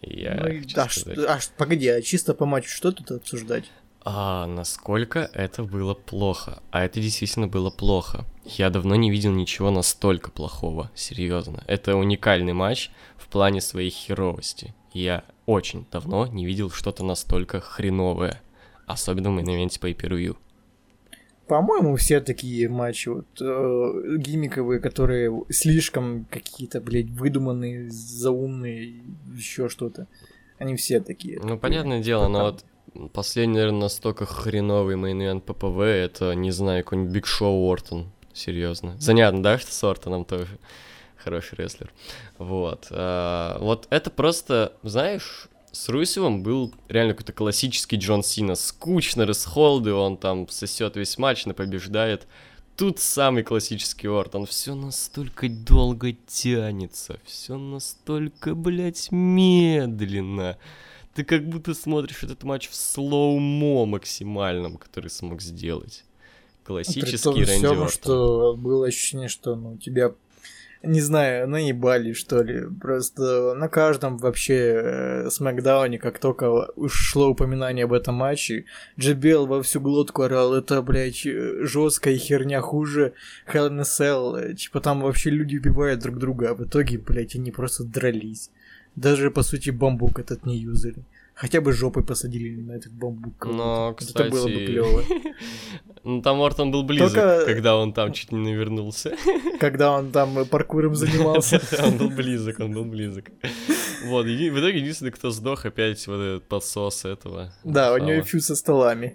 [0.00, 0.88] Я Ну и- а,
[1.34, 3.70] а, погоди, а чисто по матчу что тут обсуждать?
[4.04, 6.60] А насколько это было плохо?
[6.72, 8.24] А это действительно было плохо.
[8.44, 11.62] Я давно не видел ничего настолько плохого, серьезно.
[11.68, 14.74] Это уникальный матч в плане своей херовости.
[14.92, 18.42] Я очень давно не видел что-то настолько хреновое.
[18.86, 20.36] Особенно в main event е по per
[21.52, 29.02] По-моему, все такие матчи вот э, gimmick овые, которые слишком какие-то, блядь, выдуманные, заумные,
[29.36, 30.06] еще что-то.
[30.56, 31.38] Они все такие.
[31.42, 32.64] Ну, понятное дело, но вот
[33.12, 38.10] последний, наверное, настолько хреновый main event ППВ, это, не знаю, какой-нибудь Биг Шоу Ортон.
[38.32, 38.98] Серьезно.
[38.98, 40.58] Занятно, да, что с Ортоном тоже
[41.18, 41.92] хороший рестлер.
[42.38, 42.86] Вот.
[42.88, 48.54] а, вот это просто, знаешь, с Русевым был реально какой-то классический Джон Сина.
[48.54, 52.28] Скучно, рестхолды, он там сосет весь матч, побеждает.
[52.76, 54.46] Тут самый классический Ортон.
[54.46, 57.18] Все настолько долго тянется.
[57.24, 60.58] Все настолько, блядь, медленно.
[61.14, 66.04] Ты как будто смотришь этот матч в slow-mo максимальном, который смог сделать.
[66.64, 67.88] При Классический Рэнди всем, Ортон.
[67.88, 70.14] что было ощущение, что ну, тебя
[70.82, 72.66] не знаю, наебали, что ли.
[72.80, 78.64] Просто на каждом вообще э, смакдауне, как только ушло упоминание об этом матче,
[78.98, 83.12] Джебел во всю глотку орал, это, блядь, жесткая херня хуже
[83.52, 84.54] Hell in a Cell.
[84.54, 88.50] Типа там вообще люди убивают друг друга, а в итоге, блядь, они просто дрались.
[88.96, 91.04] Даже, по сути, бамбук этот не юзали.
[91.34, 93.46] Хотя бы жопой посадили на этот бамбук.
[93.46, 94.26] Но, кстати...
[94.26, 95.02] Это было бы клево.
[96.04, 97.44] Ну, там Ортон был близок, Только...
[97.46, 99.16] когда он там чуть не навернулся.
[99.60, 101.60] Когда он там паркуром занимался.
[101.84, 103.30] Он был близок, он был близок.
[104.06, 107.52] Вот, в итоге единственный, кто сдох, опять вот этот подсос этого.
[107.62, 109.14] Да, у него фью со столами.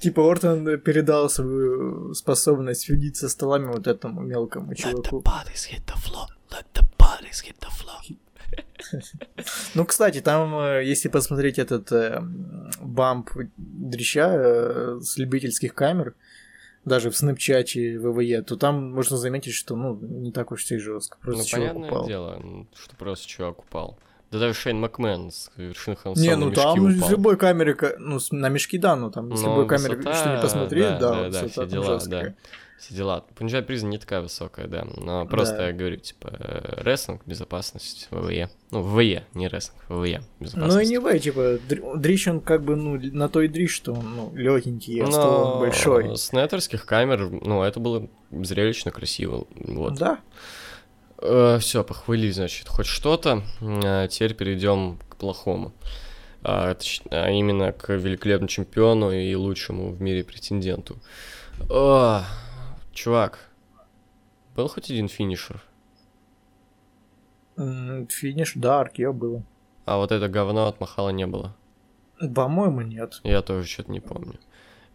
[0.00, 5.18] Типа Ортон передал свою способность фьюдить со столами вот этому мелкому чуваку.
[5.18, 6.26] Let the bodies hit the floor.
[6.50, 8.18] Let the bodies hit the floor.
[9.74, 12.22] Ну, кстати, там, э, если посмотреть этот э,
[12.80, 16.14] бамп дрища э, с любительских камер,
[16.84, 21.18] даже в снэпчате ВВЕ, то там можно заметить, что, ну, не так уж все жестко.
[21.20, 22.06] Просто ну, понятное упал.
[22.06, 22.42] дело,
[22.74, 23.98] что просто чувак упал.
[24.30, 27.08] Да даже Шейн Макмен с вершины Не, ну там упал.
[27.08, 30.42] с любой камеры, ну, на мешки, да, но там с но любой камеры, что не
[30.42, 32.22] посмотреть, да, да, да, да все дела, жесткая.
[32.30, 32.34] да
[32.78, 33.24] все дела.
[33.34, 34.86] Пунджай приза не такая высокая, да.
[34.96, 35.66] Но просто да.
[35.68, 38.50] я говорю, типа, э, рестлинг, безопасность, ВВЕ.
[38.70, 40.76] Ну, ВВЕ, не рестлинг, ВВЕ, безопасность.
[40.76, 41.58] Ну и не В, типа,
[41.96, 45.58] дрищ он как бы, ну, на той дрищ, что он, ну, легенький, а Но...
[45.60, 46.16] большой.
[46.16, 49.94] С нетерских камер, ну, это было зрелищно красиво, вот.
[49.94, 50.20] Да.
[51.18, 53.42] Э, все, похвалили, значит, хоть что-то.
[53.60, 55.72] А теперь перейдем к плохому.
[56.42, 56.76] А,
[57.10, 60.98] а именно к великолепному чемпиону и лучшему в мире претенденту.
[61.70, 62.22] О,
[62.94, 63.50] Чувак,
[64.54, 65.60] был хоть один финишер?
[67.56, 69.42] Финиш, да, Аркео было.
[69.84, 71.56] А вот это говно от Махала не было?
[72.34, 73.20] По-моему, нет.
[73.24, 74.38] Я тоже что-то не помню.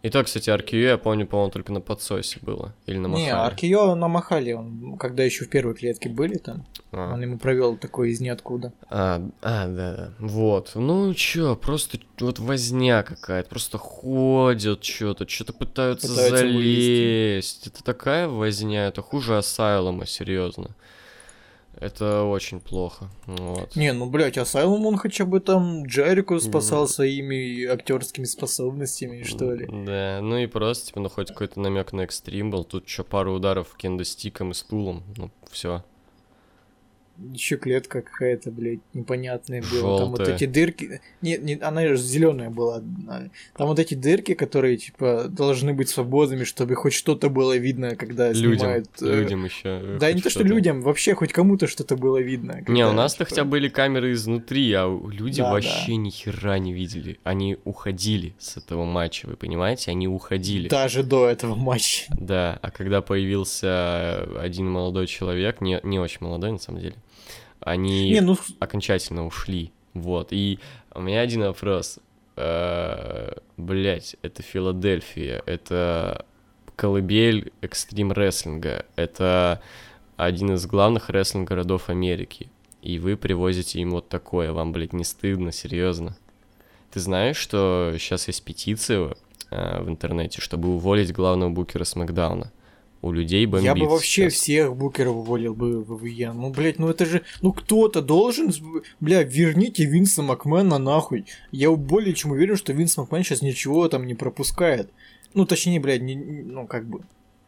[0.02, 2.74] И то, кстати, Аркио, я помню, по-моему, только на подсосе было.
[2.86, 3.26] Или на Махале.
[3.26, 7.14] Не, Аркио на Махале, он, когда еще в первой клетке были там, а.
[7.14, 8.72] он ему провел такой из ниоткуда.
[8.90, 10.14] А, а, да, да.
[10.20, 10.72] Вот.
[10.76, 16.56] Ну чё, просто вот возня какая-то, просто ходят что-то, что-то пытаются, пытаются залезть.
[16.56, 17.68] Вылезти.
[17.68, 20.70] Это такая возня, это хуже Асайлома, серьезно.
[21.76, 23.10] Это очень плохо.
[23.26, 23.76] Вот.
[23.76, 26.88] Не, ну, блядь, Асайлум он хотя бы там Джерику спасал mm.
[26.88, 29.68] своими актерскими способностями, что ли.
[29.86, 32.66] Да, ну и просто, типа, ну хоть какой-то намек на экстрим был.
[32.66, 35.04] Тут еще пару ударов кендостиком и стулом.
[35.16, 35.84] Ну, все
[37.34, 39.80] еще клетка какая-то, блядь, непонятная была.
[39.80, 40.00] Желтая.
[40.00, 41.02] Там вот эти дырки.
[41.22, 42.82] Нет, не, она же зеленая была.
[43.56, 48.32] Там вот эти дырки, которые, типа, должны быть свободными, чтобы хоть что-то было видно, когда
[48.32, 48.90] людям, снимают.
[49.02, 49.98] Э, людям еще.
[50.00, 52.54] Да, не то, что людям, вообще хоть кому-то что-то было видно.
[52.56, 53.30] Когда, не, у нас-то типа...
[53.30, 55.96] хотя были камеры изнутри, а люди да, вообще да.
[55.96, 57.20] ни хера не видели.
[57.24, 59.92] Они уходили с этого матча, вы понимаете?
[59.92, 60.68] Они уходили.
[60.70, 62.06] Даже до этого матча.
[62.10, 66.96] Да, а когда появился один молодой человек, не, не очень молодой на самом деле,
[67.60, 68.38] они не, ну...
[68.60, 69.72] окончательно ушли.
[69.94, 70.30] Вот.
[70.32, 70.60] И
[70.94, 72.00] у меня один вопрос.
[72.36, 76.26] Э, блять, это Филадельфия, это
[76.76, 79.62] колыбель экстрим рестлинга, это
[80.16, 82.50] один из главных рестлинг городов Америки.
[82.82, 86.18] И вы привозите им вот такое, вам, блядь, не стыдно, серьезно.
[86.92, 89.16] Ты знаешь, что сейчас есть петиция
[89.52, 92.52] э, в интернете, чтобы уволить главного букера Смакдауна?
[93.02, 93.66] У людей бомбит.
[93.66, 94.34] Я бы вообще сейчас.
[94.34, 96.34] всех букеров уволил бы в ВВЕ.
[96.34, 97.22] Ну, блядь, ну это же...
[97.42, 98.52] Ну, кто-то должен...
[99.00, 101.26] Бля, верните Винса Макмена нахуй.
[101.52, 104.92] Я более чем уверен, что Винс Макмен сейчас ничего там не пропускает.
[105.34, 107.02] Ну, точнее, блядь, не, ну, как бы...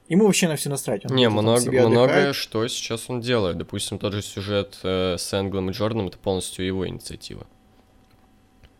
[0.08, 1.06] Ему вообще на все насрать.
[1.06, 3.58] Он не, много, многое, что сейчас он делает.
[3.58, 7.48] Допустим, тот же сюжет э, с Энглом и Джорданом, это полностью его инициатива.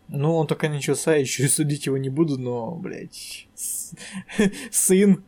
[0.08, 3.48] Ну, он только начался, еще и судить его не буду, но, блядь,
[4.70, 5.24] сын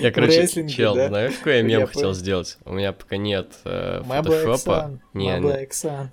[0.00, 1.08] я, короче, чел, да?
[1.08, 2.58] знаешь, какой я мем хотел сделать?
[2.64, 5.00] У меня пока нет э, фотошопа.
[5.14, 5.40] Не,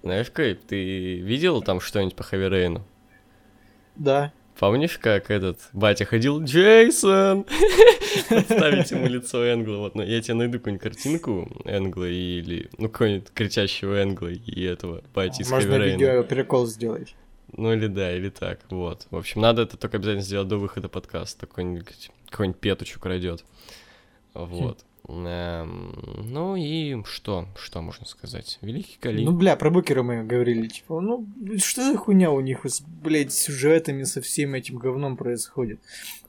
[0.03, 0.55] знаешь, какой?
[0.55, 2.79] Ты видел там что-нибудь по Хави
[3.95, 4.31] Да.
[4.59, 7.45] Помнишь, как этот батя ходил, Джейсон,
[8.29, 13.29] подставить ему лицо Энгла, вот, ну, я тебе найду какую-нибудь картинку Энгла или, ну, какой-нибудь
[13.35, 17.13] кричащего Энгла и этого бати из Можно видео прикол сделать.
[17.55, 19.05] Ну, или да, или так, вот.
[19.11, 23.43] В общем, надо это только обязательно сделать до выхода подкаста, какой-нибудь какой-нибудь петуч украдет.
[24.33, 24.85] Вот.
[25.09, 25.93] Эм,
[26.25, 27.47] ну и что?
[27.55, 28.59] Что можно сказать?
[28.61, 29.23] Великий Кали.
[29.23, 30.67] Ну, бля, про Букера мы говорили.
[30.67, 31.25] Типа, ну,
[31.57, 35.79] что за хуйня у них, с, блядь, сюжетами со всем этим говном происходит?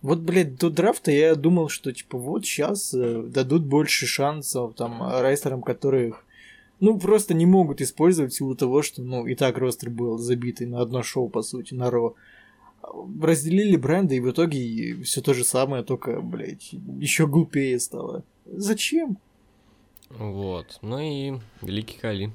[0.01, 5.03] Вот, блядь, до драфта я думал, что, типа, вот сейчас э, дадут больше шансов, там,
[5.03, 6.25] райстерам, которых,
[6.79, 10.81] ну, просто не могут использовать силу того, что, ну, и так ростер был забитый на
[10.81, 12.15] одно шоу, по сути, на Ро
[13.21, 18.25] разделили бренды, и в итоге все то же самое, только, блядь, еще глупее стало.
[18.47, 19.19] Зачем?
[20.11, 20.79] Вот.
[20.83, 22.33] Ну и Великий Кали.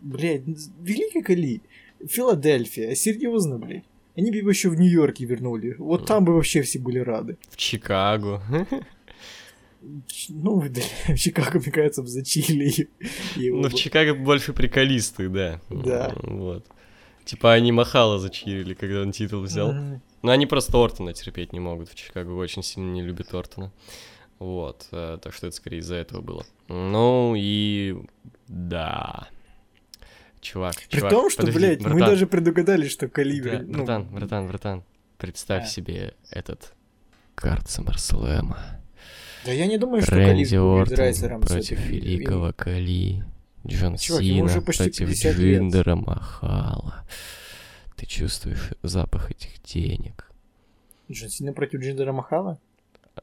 [0.00, 0.42] Блядь,
[0.80, 1.62] Великий Кали.
[2.06, 3.84] Филадельфия, серьезно, блядь.
[4.16, 5.74] Они бы его еще в Нью-Йорке вернули.
[5.78, 7.38] Вот там бы вообще все были рады.
[7.50, 8.42] В Чикаго.
[10.28, 10.70] Ну, в
[11.16, 12.88] Чикаго, мне кажется, зачили.
[13.36, 15.60] Ну, в Чикаго больше приколисты, да.
[15.70, 16.14] Да.
[16.22, 16.66] Вот.
[17.30, 19.72] Типа они Махала зачирили, когда он титул взял.
[20.22, 21.88] Но они просто Ортона терпеть не могут.
[21.88, 23.70] В Чикаго очень сильно не любят Ортона.
[24.40, 24.88] Вот.
[24.90, 26.44] Э, так что это скорее из-за этого было.
[26.66, 27.96] Ну и...
[28.48, 29.28] Да.
[30.40, 33.50] Чувак, При чувак, том, что, подожди, блядь, братан, мы даже предугадали, что калибр...
[33.50, 34.84] да, ну, братан, братан, братан,
[35.16, 35.66] представь А.
[35.66, 36.72] себе этот
[37.36, 38.58] карт Саммерслэма.
[39.44, 43.22] Да я не думаю, что Рэнди Калибр будет Ортон против великого Кали.
[43.66, 45.58] Джон Чувак, ему уже Сина почти против 50 лет.
[45.60, 47.04] Джиндера Махала.
[47.96, 50.30] Ты чувствуешь запах этих денег.
[51.10, 52.58] Джон Сина против Джиндера Махала?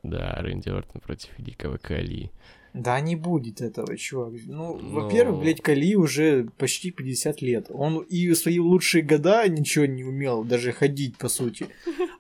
[0.04, 2.32] Да, Рэнди Ортон против великого Кали.
[2.74, 4.34] Да не будет этого, чувак.
[4.46, 4.92] Ну, Ну.
[5.02, 7.68] во-первых, блядь, Кали уже почти 50 лет.
[7.70, 11.68] Он и в свои лучшие года ничего не умел, даже ходить, по сути.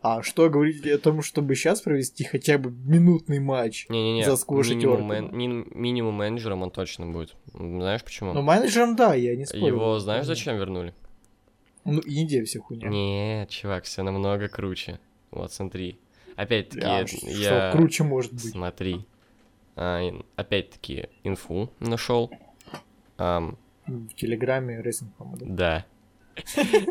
[0.10, 3.88] А что говорить о том, чтобы сейчас провести хотя бы минутный матч?
[3.90, 7.36] Не-не-не, Засквошить минимум, мен- мин- минимум менеджером он точно будет.
[7.54, 8.32] Знаешь почему?
[8.32, 9.66] Ну, менеджером, да, я не спорю.
[9.66, 10.94] Его знаешь зачем вернули?
[11.84, 12.88] Ну, Индия вся хуйня.
[12.88, 15.02] Нет, чувак, все намного круче.
[15.32, 16.00] Вот, смотри.
[16.38, 17.08] Опять-таки, А, я...
[17.08, 18.52] Что круче может быть?
[18.52, 19.06] Смотри.
[19.76, 20.02] А,
[20.38, 22.32] опять-таки, инфу нашел.
[23.18, 25.86] Ам, В Телеграме Рейсинг да?
[26.46, 26.56] да.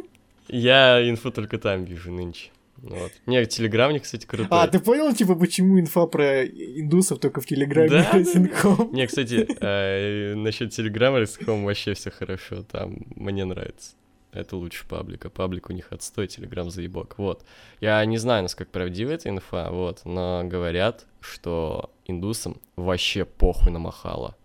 [0.49, 2.51] Я инфу только там вижу нынче.
[2.79, 3.13] Вот.
[3.27, 4.49] Не, Телеграм, мне, кстати, крутой.
[4.51, 8.19] А, ты понял, типа, почему инфа про индусов только в Телеграме Да, да.
[8.19, 8.93] Рейсинг.ком?
[8.93, 12.63] Не, кстати, э, насчет Телеграма Риском вообще все хорошо.
[12.63, 13.95] Там мне нравится.
[14.33, 15.31] Это лучше паблика.
[15.31, 17.15] Паблик у них отстой, Телеграм заебок.
[17.17, 17.45] Вот.
[17.81, 23.79] Я не знаю, насколько правдива эта инфа, вот, но говорят, что индусам вообще похуй на
[23.79, 24.37] Махала.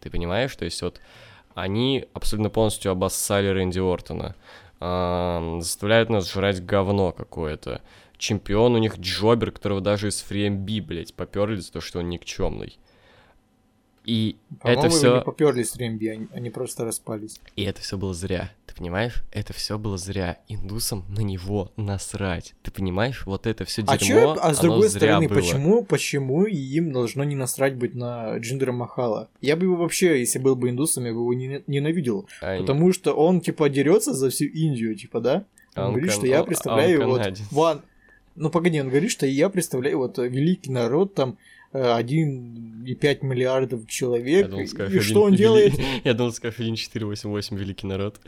[0.00, 0.56] Ты понимаешь?
[0.56, 1.00] То есть вот
[1.54, 4.34] они абсолютно полностью обоссали Рэнди Ортона.
[5.60, 7.80] Заставляют нас жрать говно какое-то.
[8.18, 12.78] Чемпион у них Джобер, которого даже из FreeMB, блядь, поперли за то, что он никчемный.
[14.04, 15.14] И это все...
[15.14, 17.40] они поперлись с Ремби, они, они просто распались.
[17.56, 18.50] И это все было зря.
[18.66, 19.22] Ты понимаешь?
[19.32, 20.38] Это все было зря.
[20.48, 22.54] Индусам на него насрать.
[22.62, 23.24] Ты понимаешь?
[23.26, 25.36] Вот это все А, дерьмо, чё, а с другой стороны, было.
[25.38, 29.28] почему, почему им должно не насрать быть на Джиндера Махала?
[29.40, 32.28] Я бы его вообще, если был бы индусом, я бы его не- ненавидел.
[32.42, 35.44] А, Потому что он, типа, дерется за всю Индию, типа, да?
[35.76, 37.42] Он, а говорит, кан- что я а- представляю а он вот канадец.
[37.50, 37.82] ван...
[38.36, 41.38] Ну, погоди, он говорит, что я представляю вот э, великий народ, там,
[41.72, 44.48] э, 1,5 миллиардов человек.
[44.48, 45.74] Думал, и что он делает?
[46.04, 48.20] Я думал, скажешь 1488 великий народ.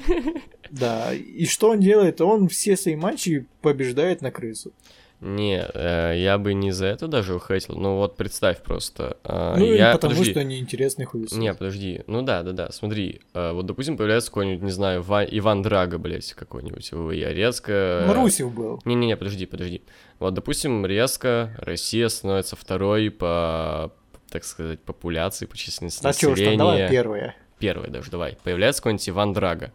[0.71, 2.21] Да, и что он делает?
[2.21, 4.73] Он все свои матчи побеждает на крысу.
[5.21, 7.75] Не, э, я бы не за это даже ухватил.
[7.77, 9.17] Ну вот представь просто.
[9.25, 9.93] а, ну, я...
[9.93, 10.31] потому подожди.
[10.31, 11.37] что они интересные хуйсы.
[11.39, 12.03] Не, подожди.
[12.07, 12.71] Ну да, да, да.
[12.71, 16.93] Смотри, э, вот, допустим, появляется какой-нибудь, не знаю, Ва- Иван Драго, блядь, какой-нибудь.
[17.17, 18.05] Я резко...
[18.07, 18.81] Марусев был.
[18.85, 19.83] Не-не-не, подожди, подожди.
[20.19, 23.93] Вот, допустим, резко Россия становится второй по,
[24.29, 26.91] так сказать, популяции, по численности А чё ж там, давай населения.
[26.91, 27.37] первое.
[27.59, 28.37] Первый даже, давай.
[28.45, 29.73] Появляется какой-нибудь Иван Драго.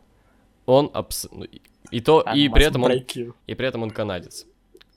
[0.67, 1.27] Он абс...
[1.31, 1.45] ну,
[1.89, 4.45] и- то, и при этом он, и при этом он канадец.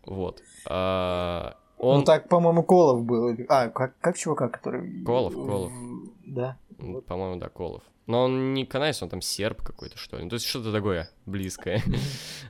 [0.07, 0.42] Вот.
[0.66, 3.36] А, он, Ну так, по-моему, Колов был.
[3.48, 5.05] А, как, как чувака, который...
[5.05, 5.72] Колов, Колов.
[6.26, 6.57] Да.
[6.78, 7.07] вот.
[7.07, 7.82] по-моему, да, Колов.
[8.07, 10.28] Но он не канадец, он там серб какой-то, что ли.
[10.28, 11.82] То есть что-то такое близкое.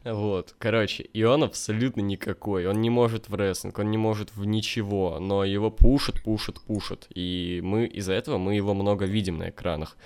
[0.05, 2.67] Вот, короче, и он абсолютно никакой.
[2.67, 7.07] Он не может в рестлинг, он не может в ничего, но его пушат, пушат, пушат.
[7.15, 9.97] И мы из-за этого мы его много видим на экранах.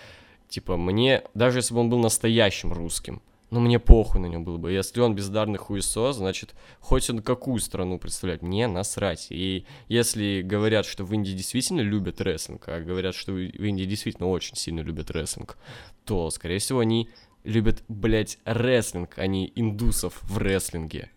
[0.48, 4.58] Типа, мне, даже если бы он был настоящим русским, ну, мне похуй на него было
[4.58, 4.72] бы.
[4.72, 9.28] Если он бездарный хуесос, значит, хоть он какую страну представляет, мне насрать.
[9.30, 14.28] И если говорят, что в Индии действительно любят рестлинг, а говорят, что в Индии действительно
[14.28, 15.56] очень сильно любят рестлинг,
[16.04, 17.08] то, скорее всего, они
[17.44, 21.10] любят, блядь, рестлинг, а не индусов в рестлинге.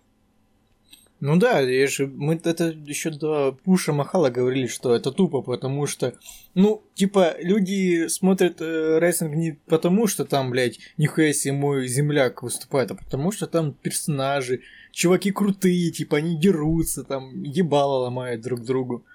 [1.21, 5.85] Ну да, я же, мы это еще до Пуша Махала говорили, что это тупо, потому
[5.85, 6.15] что,
[6.55, 12.41] ну, типа, люди смотрят э, рестлинг не потому, что там, блядь, нихуя себе мой земляк
[12.41, 14.61] выступает, а потому что там персонажи,
[14.91, 19.05] чуваки крутые, типа, они дерутся, там, ебало ломают друг другу.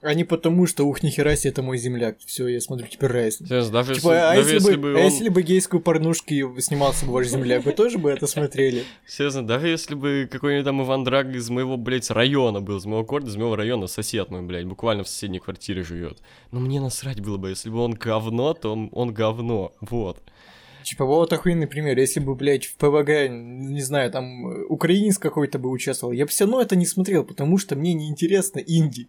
[0.00, 2.16] А не потому, что ух, нихера себе, это мой земляк.
[2.26, 3.48] Все, я смотрю теперь рестлинг.
[3.48, 5.04] Серьезно, даже, Типа, если, а, даже если, если бы, а он...
[5.04, 8.84] если бы гейскую порнушки снимался бы ваш земляк, вы тоже бы это смотрели?
[9.06, 13.04] Серьезно, даже если бы какой-нибудь там Иван Драг из моего, блядь, района был, из моего
[13.04, 16.18] города, из моего района, сосед мой, блядь, буквально в соседней квартире живет.
[16.50, 20.20] Но мне насрать было бы, если бы он говно, то он, он говно, вот.
[20.82, 21.98] Типа, вот охуенный пример.
[21.98, 26.30] Если бы, блядь, в ПВГ, не знаю, там, э, украинец какой-то бы участвовал, я бы
[26.30, 29.08] все равно это не смотрел, потому что мне неинтересно инди.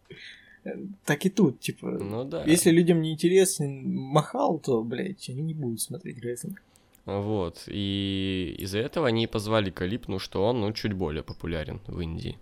[1.05, 2.43] Так и тут, типа, Ну да.
[2.45, 6.61] если людям не интересен Махал, то, блядь, они не будут смотреть рестлинг.
[7.05, 7.63] Вот.
[7.67, 12.37] И из-за этого они позвали Калипну, что он, ну, чуть более популярен в Индии.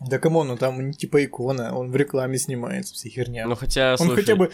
[0.00, 3.46] Да кому, ну там не типа икона, он в рекламе снимается, вся херня.
[3.46, 4.50] Ну, хотя, он слушай, хотя бы,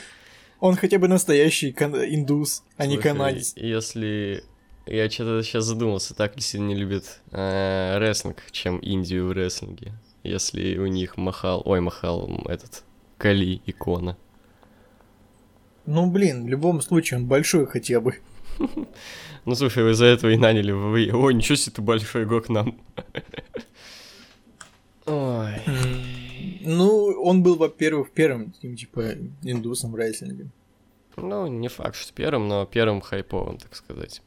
[0.60, 3.54] он хотя бы настоящий кан- индус, а не слушай, канадец.
[3.56, 4.44] Если...
[4.86, 9.92] Я что-то сейчас задумался, так ли сильно любят э, рестлинг, чем Индию в рестлинге.
[10.28, 11.62] Если у них Махал...
[11.64, 12.84] Ой, Махал, этот...
[13.16, 14.16] Кали, икона.
[15.86, 18.14] Ну, блин, в любом случае, он большой хотя бы.
[19.44, 21.14] Ну, слушай, вы из-за этого и наняли ВВЕ.
[21.14, 22.78] Ой, ничего себе ты большой к нам.
[25.06, 25.54] Ой.
[26.60, 30.48] Ну, он был, во-первых, первым, типа, индусом в рестлинге.
[31.16, 34.20] Ну, не факт, что первым, но первым хайповым, так сказать.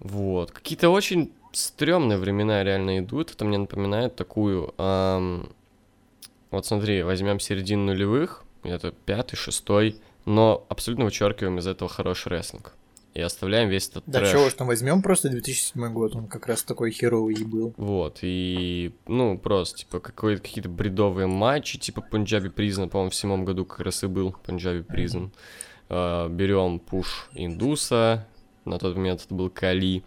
[0.00, 0.50] Вот.
[0.50, 3.32] Какие-то очень стрёмные времена реально идут.
[3.32, 4.74] Это мне напоминает такую...
[4.78, 5.48] ам,
[6.50, 12.74] Вот смотри, возьмем середину нулевых, это пятый, шестой, но абсолютно вычеркиваем из этого хороший рестлинг.
[13.14, 14.32] И оставляем весь этот Да трэш.
[14.32, 17.72] чего ж там возьмем просто 2007 год, он как раз такой херовый и был.
[17.78, 23.64] Вот, и, ну, просто, типа, какие-то бредовые матчи, типа Пунджаби Призна, по-моему, в седьмом году
[23.64, 25.28] как раз и был Пунджаби Призн.
[25.88, 28.26] Берем пуш Индуса,
[28.66, 30.02] на тот момент это был Кали.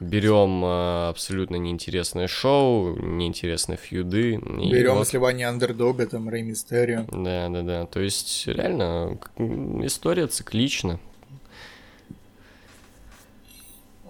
[0.00, 4.36] Берем абсолютно неинтересное шоу, неинтересные фьюды.
[4.38, 7.04] Берем вот- сливание андердога, там, Рэй Мистерио.
[7.10, 7.86] Да, да, да.
[7.86, 10.98] То есть, реально, история циклична.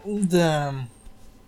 [0.05, 0.74] Да.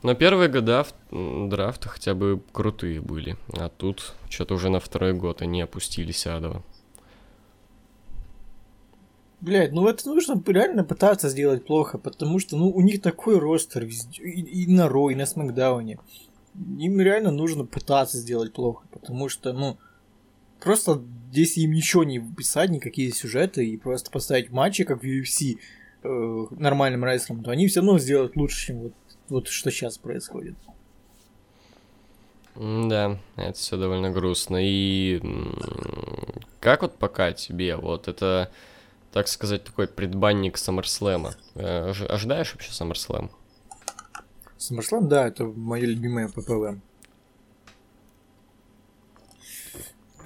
[0.03, 3.37] Но первые года драфта хотя бы крутые были.
[3.59, 6.62] А тут что-то уже на второй год они опустились адово.
[9.41, 13.84] Блять, ну это нужно реально пытаться сделать плохо, потому что, ну, у них такой ростер
[13.84, 15.99] и, и на Ро, и на Смакдауне.
[16.55, 19.76] Им реально нужно пытаться сделать плохо, потому что, ну,
[20.59, 25.59] просто если им ничего не писать, никакие сюжеты, и просто поставить матчи, как в UFC,
[26.03, 28.93] э, нормальным рестлером, то они все равно сделают лучше, чем вот,
[29.28, 30.55] вот что сейчас происходит.
[32.55, 34.57] Да, это все довольно грустно.
[34.61, 35.20] И
[36.61, 38.51] как вот пока тебе, вот это,
[39.16, 41.36] так сказать, такой предбанник Саммерслэма?
[41.54, 43.30] Э, ожи- Ожидаешь вообще Саммерслэм?
[44.58, 46.78] SummerSlam, да, это мое любимое ППВ.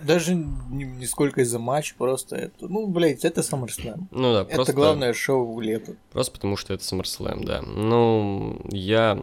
[0.02, 4.06] Даже не, не сколько из-за матча, просто это, ну, блядь, это SummerSlam.
[4.10, 4.72] Ну да, Это просто...
[4.72, 5.94] главное шоу лета.
[6.10, 7.62] Просто потому что это SummerSlam, да.
[7.62, 9.22] Ну, я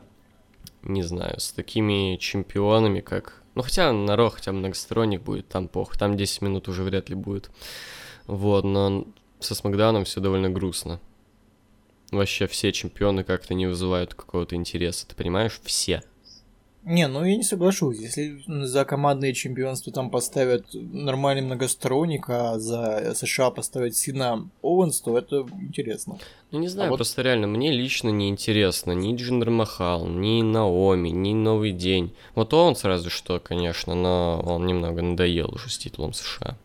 [0.81, 3.43] не знаю, с такими чемпионами, как...
[3.55, 7.15] Ну, хотя на Ро хотя многосторонник будет, там пох, там 10 минут уже вряд ли
[7.15, 7.51] будет.
[8.27, 9.05] Вот, но
[9.39, 10.99] со Смакдауном все довольно грустно.
[12.11, 15.59] Вообще все чемпионы как-то не вызывают какого-то интереса, ты понимаешь?
[15.63, 16.03] Все.
[16.83, 17.99] Не, ну я не соглашусь.
[17.99, 25.17] Если за командные чемпионства там поставят нормальный многосторонник, а за США поставят Сина Оуэнс, то
[25.17, 26.17] это интересно.
[26.51, 31.09] Ну, не знаю, вот- просто реально, мне лично не интересно ни Джиндер Махал, ни Наоми,
[31.09, 32.15] ни Новый День.
[32.35, 36.57] Вот Оуэнс разве что, конечно, но он немного надоел уже с титулом США.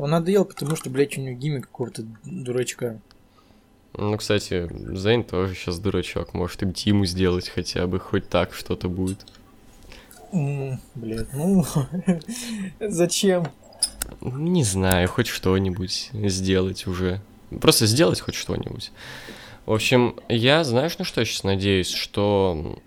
[0.00, 2.98] Он надоел, потому что, блядь, у него гиммик какого-то дурачка.
[3.92, 6.32] Ну, кстати, Зейн тоже сейчас дурачок.
[6.32, 9.26] Может, им Тиму сделать хотя бы, хоть так что-то будет.
[10.32, 11.66] М, Блядь, ну...
[12.80, 13.48] Зачем?
[14.22, 17.20] Не знаю, хоть что-нибудь сделать уже.
[17.60, 18.92] Просто сделать хоть что-нибудь.
[19.66, 21.90] В общем, я, знаешь, на что я сейчас надеюсь?
[21.90, 22.78] Что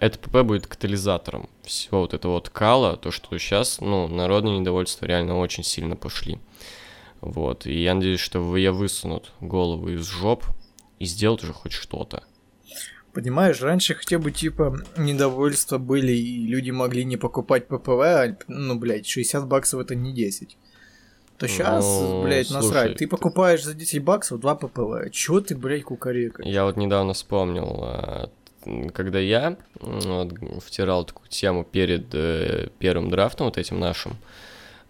[0.00, 5.06] это ПП будет катализатором всего вот этого вот кала, то, что сейчас, ну, народное недовольство
[5.06, 6.38] реально очень сильно пошли.
[7.20, 10.44] Вот, и я надеюсь, что ВЕ высунут голову из жоп
[10.98, 12.24] и сделают уже хоть что-то.
[13.12, 18.76] Понимаешь, раньше хотя бы типа недовольства были, и люди могли не покупать ППВ, а, ну,
[18.76, 20.56] блядь, 60 баксов это не 10.
[21.36, 22.96] То сейчас, Ну, блядь, слушай, насрать.
[22.98, 25.10] Ты покупаешь за 10 баксов 2 ППВ.
[25.10, 26.42] Чё ты, блядь, кукарека?
[26.42, 28.30] Я вот недавно вспомнил, а,
[28.92, 30.32] когда я вот,
[30.62, 34.16] втирал такую тему перед э, первым драфтом, вот этим нашим,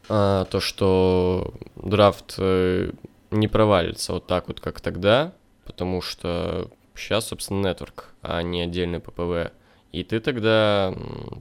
[0.09, 2.91] а, то, что драфт э,
[3.31, 5.33] не провалится вот так вот, как тогда,
[5.65, 9.53] потому что сейчас, собственно, нетворк, а не отдельный ППВ.
[9.93, 10.95] И ты тогда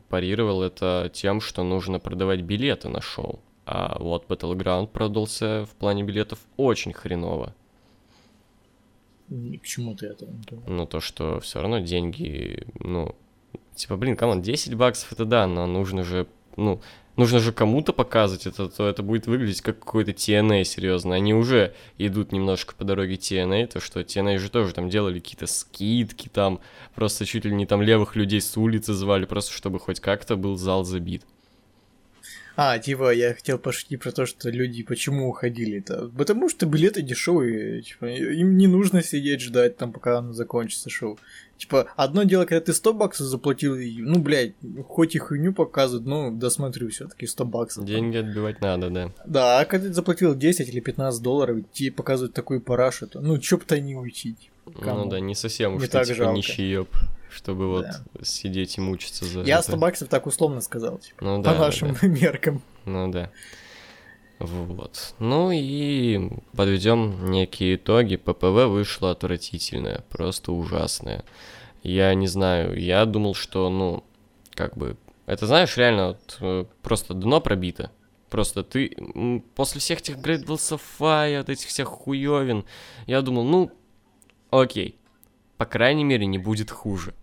[0.09, 3.39] парировал это тем, что нужно продавать билеты на шоу.
[3.65, 7.53] А вот Battleground продался в плане билетов очень хреново.
[9.29, 10.27] К чему ты это?
[10.67, 13.15] Ну, то, что все равно деньги, ну,
[13.75, 16.81] типа, блин, come on, 10 баксов это да, но нужно же, ну,
[17.15, 21.13] нужно же кому-то показывать это, то это будет выглядеть как какой-то TNA, серьезно.
[21.13, 25.45] Они уже идут немножко по дороге TNA, то что TNA же тоже там делали какие-то
[25.45, 26.59] скидки, там
[26.95, 30.55] просто чуть ли не там левых людей с улицы звали, просто чтобы хоть как-то был
[30.55, 31.23] зал забит.
[32.61, 36.11] А, типа, я хотел пошутить про то, что люди почему уходили-то.
[36.17, 41.17] Потому что билеты дешевые, типа, им не нужно сидеть ждать там, пока оно закончится шоу.
[41.57, 44.55] Типа, одно дело, когда ты 100 баксов заплатил, и, ну, блядь,
[44.89, 47.85] хоть и хуйню показывают, ну, досмотрю все таки 100 баксов.
[47.85, 49.13] Деньги отбивать надо, да.
[49.25, 53.37] Да, а когда ты заплатил 10 или 15 долларов, тебе показывают такую парашу, то, ну,
[53.37, 54.51] чё бы-то не учить.
[54.65, 56.35] Ну да, не совсем уж Не ты, так типа жалко.
[56.37, 56.89] нищеёб,
[57.31, 58.03] чтобы вот Да.
[58.23, 59.63] сидеть и мучиться за Я это.
[59.69, 62.07] 100 баксов так условно сказал, типа, Ну по да, да, нашим да.
[62.07, 62.61] меркам.
[62.85, 63.29] Ну да.
[64.39, 65.13] Вот.
[65.19, 68.15] Ну и подведем некие итоги.
[68.15, 71.23] ППВ вышло отвратительное, просто ужасное.
[71.83, 74.03] Я не знаю, я думал, что, ну,
[74.53, 77.91] как бы, это знаешь, реально, вот, э, просто дно пробито.
[78.29, 78.95] Просто ты
[79.55, 82.63] после всех этих Fire, вот этих всех хуёвин,
[83.07, 83.71] я думал, ну,
[84.51, 84.97] окей,
[85.57, 87.13] по крайней мере, не будет хуже.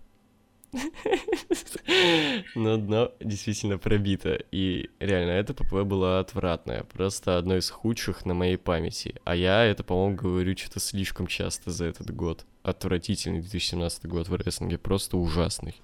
[2.54, 4.38] Но дно действительно пробито.
[4.50, 6.84] И реально, это ППВ было отвратное.
[6.84, 9.16] Просто одно из худших на моей памяти.
[9.24, 12.44] А я это, по-моему, говорю что-то слишком часто за этот год.
[12.62, 14.78] Отвратительный 2017 год в рестлинге.
[14.78, 15.74] Просто ужасный.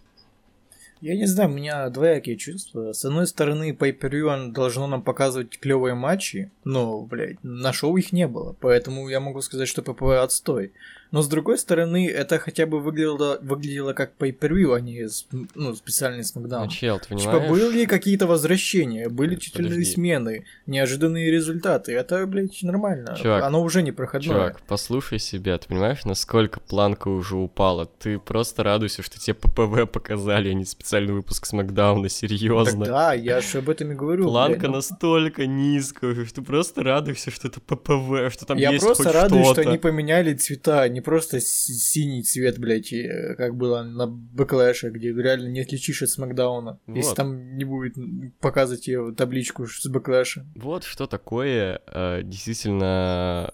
[1.03, 2.93] Я не знаю, у меня двоякие чувства.
[2.93, 3.77] С одной стороны,
[4.25, 9.19] он должно нам показывать клевые матчи, но, блядь, на шоу их не было, поэтому я
[9.19, 10.73] могу сказать, что ППВ отстой.
[11.13, 14.33] Но с другой стороны, это хотя бы выглядело, выглядело как pay
[14.75, 15.07] а не
[15.55, 16.65] ну, специальный смакдаун.
[16.65, 17.51] Ну, чел, ты Типа, понимаешь?
[17.51, 21.93] были какие-то возвращения, были титульные смены, неожиданные результаты.
[21.93, 23.15] Это, блядь, нормально.
[23.21, 24.35] Чувак, Оно уже не проходное.
[24.35, 27.85] Чувак, послушай себя, ты понимаешь, насколько планка уже упала?
[27.85, 32.87] Ты просто радуйся, что тебе ППВ показали, а не специальный выпуск Смакдауна, Так серьезно.
[32.87, 34.25] да, я же об этом и говорю.
[34.25, 34.77] Планка блядь, ну.
[34.77, 39.13] настолько низкая, что ты просто радуйся, что это ППВ, что там я есть просто хоть
[39.13, 44.91] радуюсь, что они поменяли цвета, не просто синий цвет, блядь, э, как было на Бэклэше,
[44.91, 46.79] где реально не отличишь от Смакдауна.
[46.87, 47.17] Если Вот.
[47.17, 47.95] там не будет
[48.41, 50.47] показывать тебе табличку с Бэклэша.
[50.55, 53.53] Вот что такое э, действительно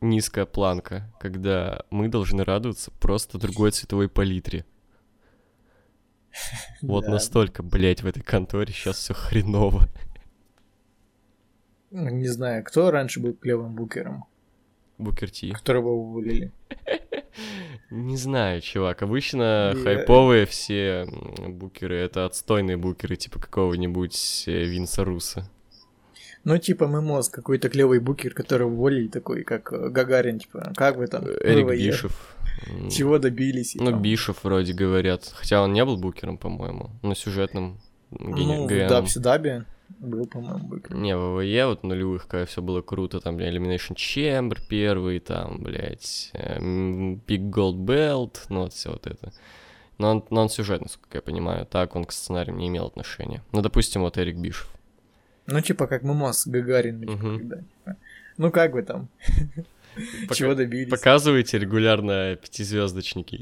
[0.00, 4.64] низкая планка, когда мы должны радоваться просто другой цветовой палитре.
[6.82, 7.10] Вот Да.
[7.10, 9.88] настолько, блядь, в этой конторе сейчас все хреново.
[11.90, 14.24] Ну, Не знаю, кто раньше был клевым букером,
[15.00, 15.50] Букерти.
[15.52, 16.52] которого уволили.
[17.90, 19.02] Не знаю, чувак.
[19.02, 21.06] Обычно Я- хайповые все
[21.48, 25.48] букеры это отстойные букеры, типа какого-нибудь э, Винса Руса.
[26.44, 31.06] Ну, типа Мемос, какой-то клевый букер, которого уволили, такой, как э, Гагарин, типа, как вы
[31.06, 31.24] там?
[31.26, 31.88] Эрик ВВЕ?
[31.88, 32.36] Бишев.
[32.90, 33.76] Чего добились?
[33.76, 34.02] и Ну, там?
[34.02, 35.24] Бишев вроде говорят.
[35.34, 36.90] Хотя он не был букером, по-моему.
[37.02, 37.78] На сюжетном
[38.10, 38.88] гене- Ну, в ГМ.
[38.88, 39.64] Дабсе-Дабе
[39.98, 40.94] был, по-моему, букер.
[40.94, 46.30] Не, в ВВЕ вот нулевых, когда все было круто, там Elimination Chamber первый, там, блядь,
[46.34, 49.32] э, м, Big Gold Belt, ну вот все вот это.
[49.98, 53.42] Но он, но он сюжет, насколько я понимаю, так он к сценариям не имел отношения.
[53.52, 54.70] Ну, допустим, вот Эрик Бишев.
[55.46, 57.38] Ну, типа, как Мемос, Гагарин, Мгм.
[57.38, 57.96] когда, типа.
[58.38, 59.08] Ну, как вы там?
[60.22, 60.88] Пока- Чего добились?
[60.88, 63.40] Показывайте регулярно пятизвездочники.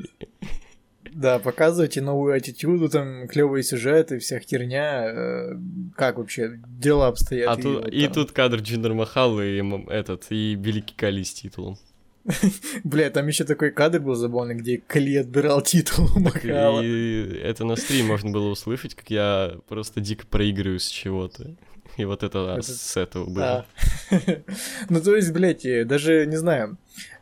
[1.20, 5.04] Да, показывайте новую аттитюду, там клевые сюжеты, вся херня.
[5.04, 5.52] э,
[5.96, 7.56] Как вообще дела обстоят?
[7.56, 8.12] А и тут, вот и там.
[8.12, 11.76] тут кадр Джиндер Махал и этот, и Великий Кали с титулом.
[12.84, 16.82] Бля, там еще такой кадр был забавный, где Кали отбирал титул Махала.
[16.82, 21.56] И это на стрим можно было услышать, как я просто дико проигрываю с чего-то.
[21.96, 23.66] И вот это Это- с этого было.
[24.10, 24.18] Да.
[24.88, 26.78] Ну, то есть, блядь, э, даже, не знаю,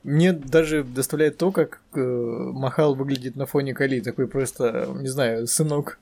[0.06, 5.46] мне даже доставляет то, как э, Махал выглядит на фоне Кали, такой просто, не знаю,
[5.48, 5.98] сынок.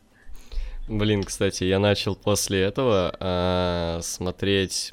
[0.89, 4.93] Блин, кстати, я начал после этого а, смотреть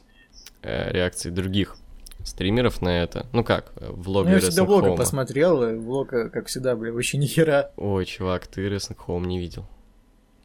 [0.62, 1.76] э, реакции других
[2.24, 3.26] стримеров на это.
[3.34, 4.98] Ну как, э, Ну, влоги я всегда влога Home.
[4.98, 7.72] посмотрел, и влог, э, как всегда, бля, вообще ни хера.
[7.76, 9.66] Ой, чувак, ты Wrestling Home не видел.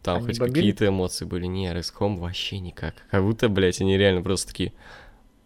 [0.02, 1.46] Там Они хоть какие-то эмоции были.
[1.46, 2.94] Не, Wrestling Home вообще никак.
[3.12, 4.72] Как будто, блядь, они реально просто такие...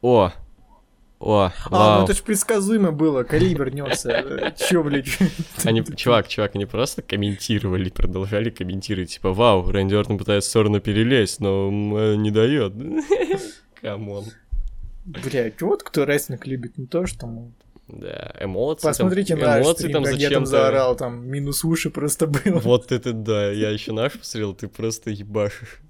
[0.01, 0.33] О!
[1.21, 1.53] О!
[1.71, 4.55] А, ну это ж предсказуемо было, Кали вернется.
[4.57, 5.19] Чё, блядь?
[5.65, 10.81] Они, чувак, чувак, они просто комментировали, продолжали комментировать, типа, вау, Рэнди Ортон пытается в сторону
[10.81, 12.73] перелезть, но э, не дает.
[13.83, 14.25] Come on.
[15.05, 17.53] Блядь, вот кто рестлинг любит, не то, что мы.
[17.87, 21.91] Да, эмоции Посмотрите там, наш эмоции стрим, там как я там заорал, там минус уши
[21.91, 22.61] просто был.
[22.61, 25.81] Вот это да, я еще наш посмотрел, ты просто ебашишь.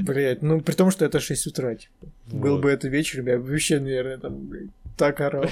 [0.00, 1.92] Блядь, ну при том, что это 6 утра, типа.
[2.26, 2.62] Был Вот.
[2.62, 5.44] бы это вечером, я бы вообще, наверное, там, блядь, так орал.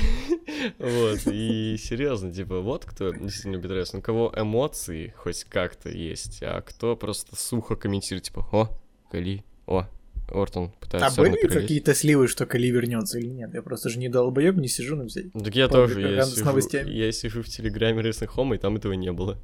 [0.78, 6.60] Вот, и серьезно, типа, вот кто действительно рестлинг, у кого эмоции хоть как-то есть, а
[6.60, 8.68] кто просто сухо комментирует, типа, о,
[9.10, 9.86] Кали, о,
[10.30, 11.62] Ортон пытается А в сторону были перелезть».
[11.62, 13.52] какие-то сливы, что Кали вернется или нет?
[13.54, 15.34] Я просто же не долбоеб, не сижу на взять.
[15.34, 16.90] Ну, Так я тоже, я сижу, новостями.
[16.90, 19.38] я сижу в телеграме Wrestling Home, и там этого не было.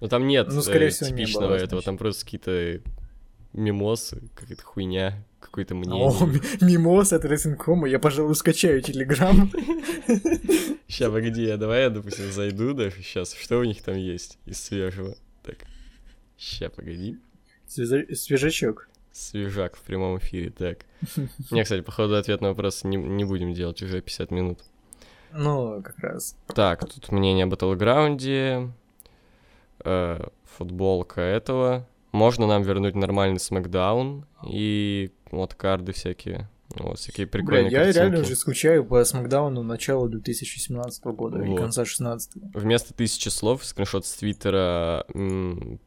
[0.00, 2.80] Но там нет Ну, э, скорее всего, не типичного было, этого, там просто какие-то
[3.52, 6.40] мимосы, какая-то хуйня, какое-то О, мнение.
[6.60, 9.50] ми- мимоз от Ресинкома, я, пожалуй, скачаю Телеграм.
[10.88, 13.34] Сейчас, погоди, я давай я, допустим, зайду даже сейчас.
[13.34, 15.14] Что у них там есть из свежего?
[15.44, 15.58] Так,
[16.36, 17.16] сейчас, погоди.
[17.68, 18.88] Свежа- Свежачок.
[19.12, 20.78] Свежак в прямом эфире, так.
[21.50, 24.60] Не, кстати, походу ответ на вопрос не, не будем делать уже 50 минут.
[25.32, 26.36] Ну, как раз.
[26.54, 28.68] Так, тут мнение о Батлграунде,
[29.84, 30.26] э,
[30.56, 31.86] футболка этого.
[32.12, 36.48] Можно нам вернуть нормальный смакдаун и вот карды всякие.
[36.76, 41.58] Вот, всякие Бля, прикольные я реально уже скучаю по Смакдауну начала 2017 года и Вот.
[41.58, 45.04] конца 16 Вместо тысячи слов, скриншот с твиттера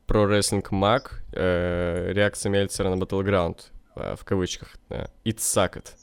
[0.05, 3.59] про рестлинг маг, э, реакция Мельцера на Battleground,
[3.95, 5.93] э, в кавычках, да, It sucked.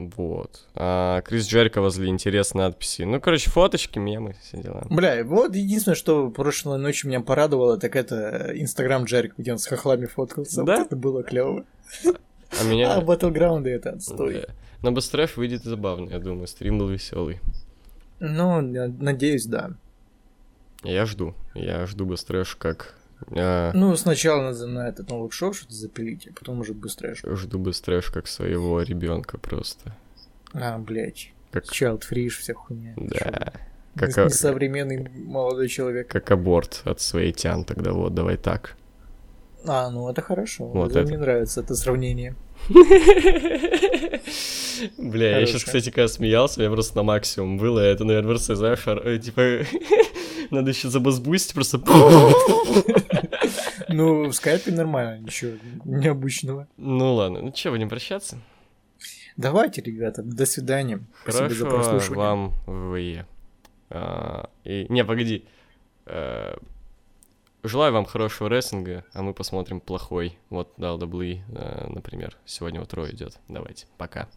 [0.00, 0.66] Вот.
[0.74, 3.02] А Крис Джерика возле интересной надписи.
[3.02, 4.86] Ну, короче, фоточки, мемы, все дела.
[4.88, 9.66] Бля, вот единственное, что прошлой ночью меня порадовало, так это Инстаграм Джерик, где он с
[9.66, 10.62] хохлами фоткался.
[10.62, 10.78] Да?
[10.78, 11.64] Вот это было клево.
[12.04, 12.94] А меня...
[12.94, 14.46] А Battleground это отстой.
[14.46, 14.54] Да.
[14.82, 16.46] Но Быстреф выйдет забавно, я думаю.
[16.46, 17.40] Стрим был веселый.
[18.20, 19.72] Ну, надеюсь, да.
[20.82, 21.34] Я жду.
[21.54, 22.94] Я жду Быстрэш как...
[23.30, 27.14] а, Ну, сначала надо на этот новый шоу что-то запилить, а потом уже быстрее.
[27.14, 29.96] жду Быстрэш как своего ребенка просто.
[30.52, 31.32] А, блядь.
[31.50, 31.64] Как...
[31.64, 32.94] Child free, вся хуйня.
[32.96, 33.52] Да.
[33.96, 36.08] Как а- несовременный молодой человек.
[36.08, 38.76] как аборт от своей тян тогда, вот, давай так.
[39.66, 40.66] А, ну это хорошо.
[40.66, 41.08] Вот это это.
[41.08, 42.34] Мне нравится это сравнение.
[44.98, 48.54] Бля, я сейчас, кстати, когда смеялся, я просто на максимум был, и это, наверное, просто,
[48.56, 49.66] знаешь, э, типа,
[50.50, 51.80] надо еще забазбустить, просто...
[53.92, 56.68] Ну, в скайпе нормально, ничего необычного.
[56.76, 58.38] Ну ладно, ну что, будем прощаться?
[59.36, 61.00] Давайте, ребята, до свидания.
[61.22, 62.24] Спасибо за прослушивание.
[62.24, 63.26] вам ВВЕ.
[63.90, 64.86] А, и...
[64.88, 65.44] Не, погоди.
[66.06, 66.56] Э,
[67.62, 70.38] Желаю вам хорошего рестлинга, а мы посмотрим плохой.
[70.48, 71.42] Вот, дал даблы,
[71.88, 72.38] например.
[72.46, 73.38] Сегодня утро идет.
[73.48, 74.28] Давайте, пока.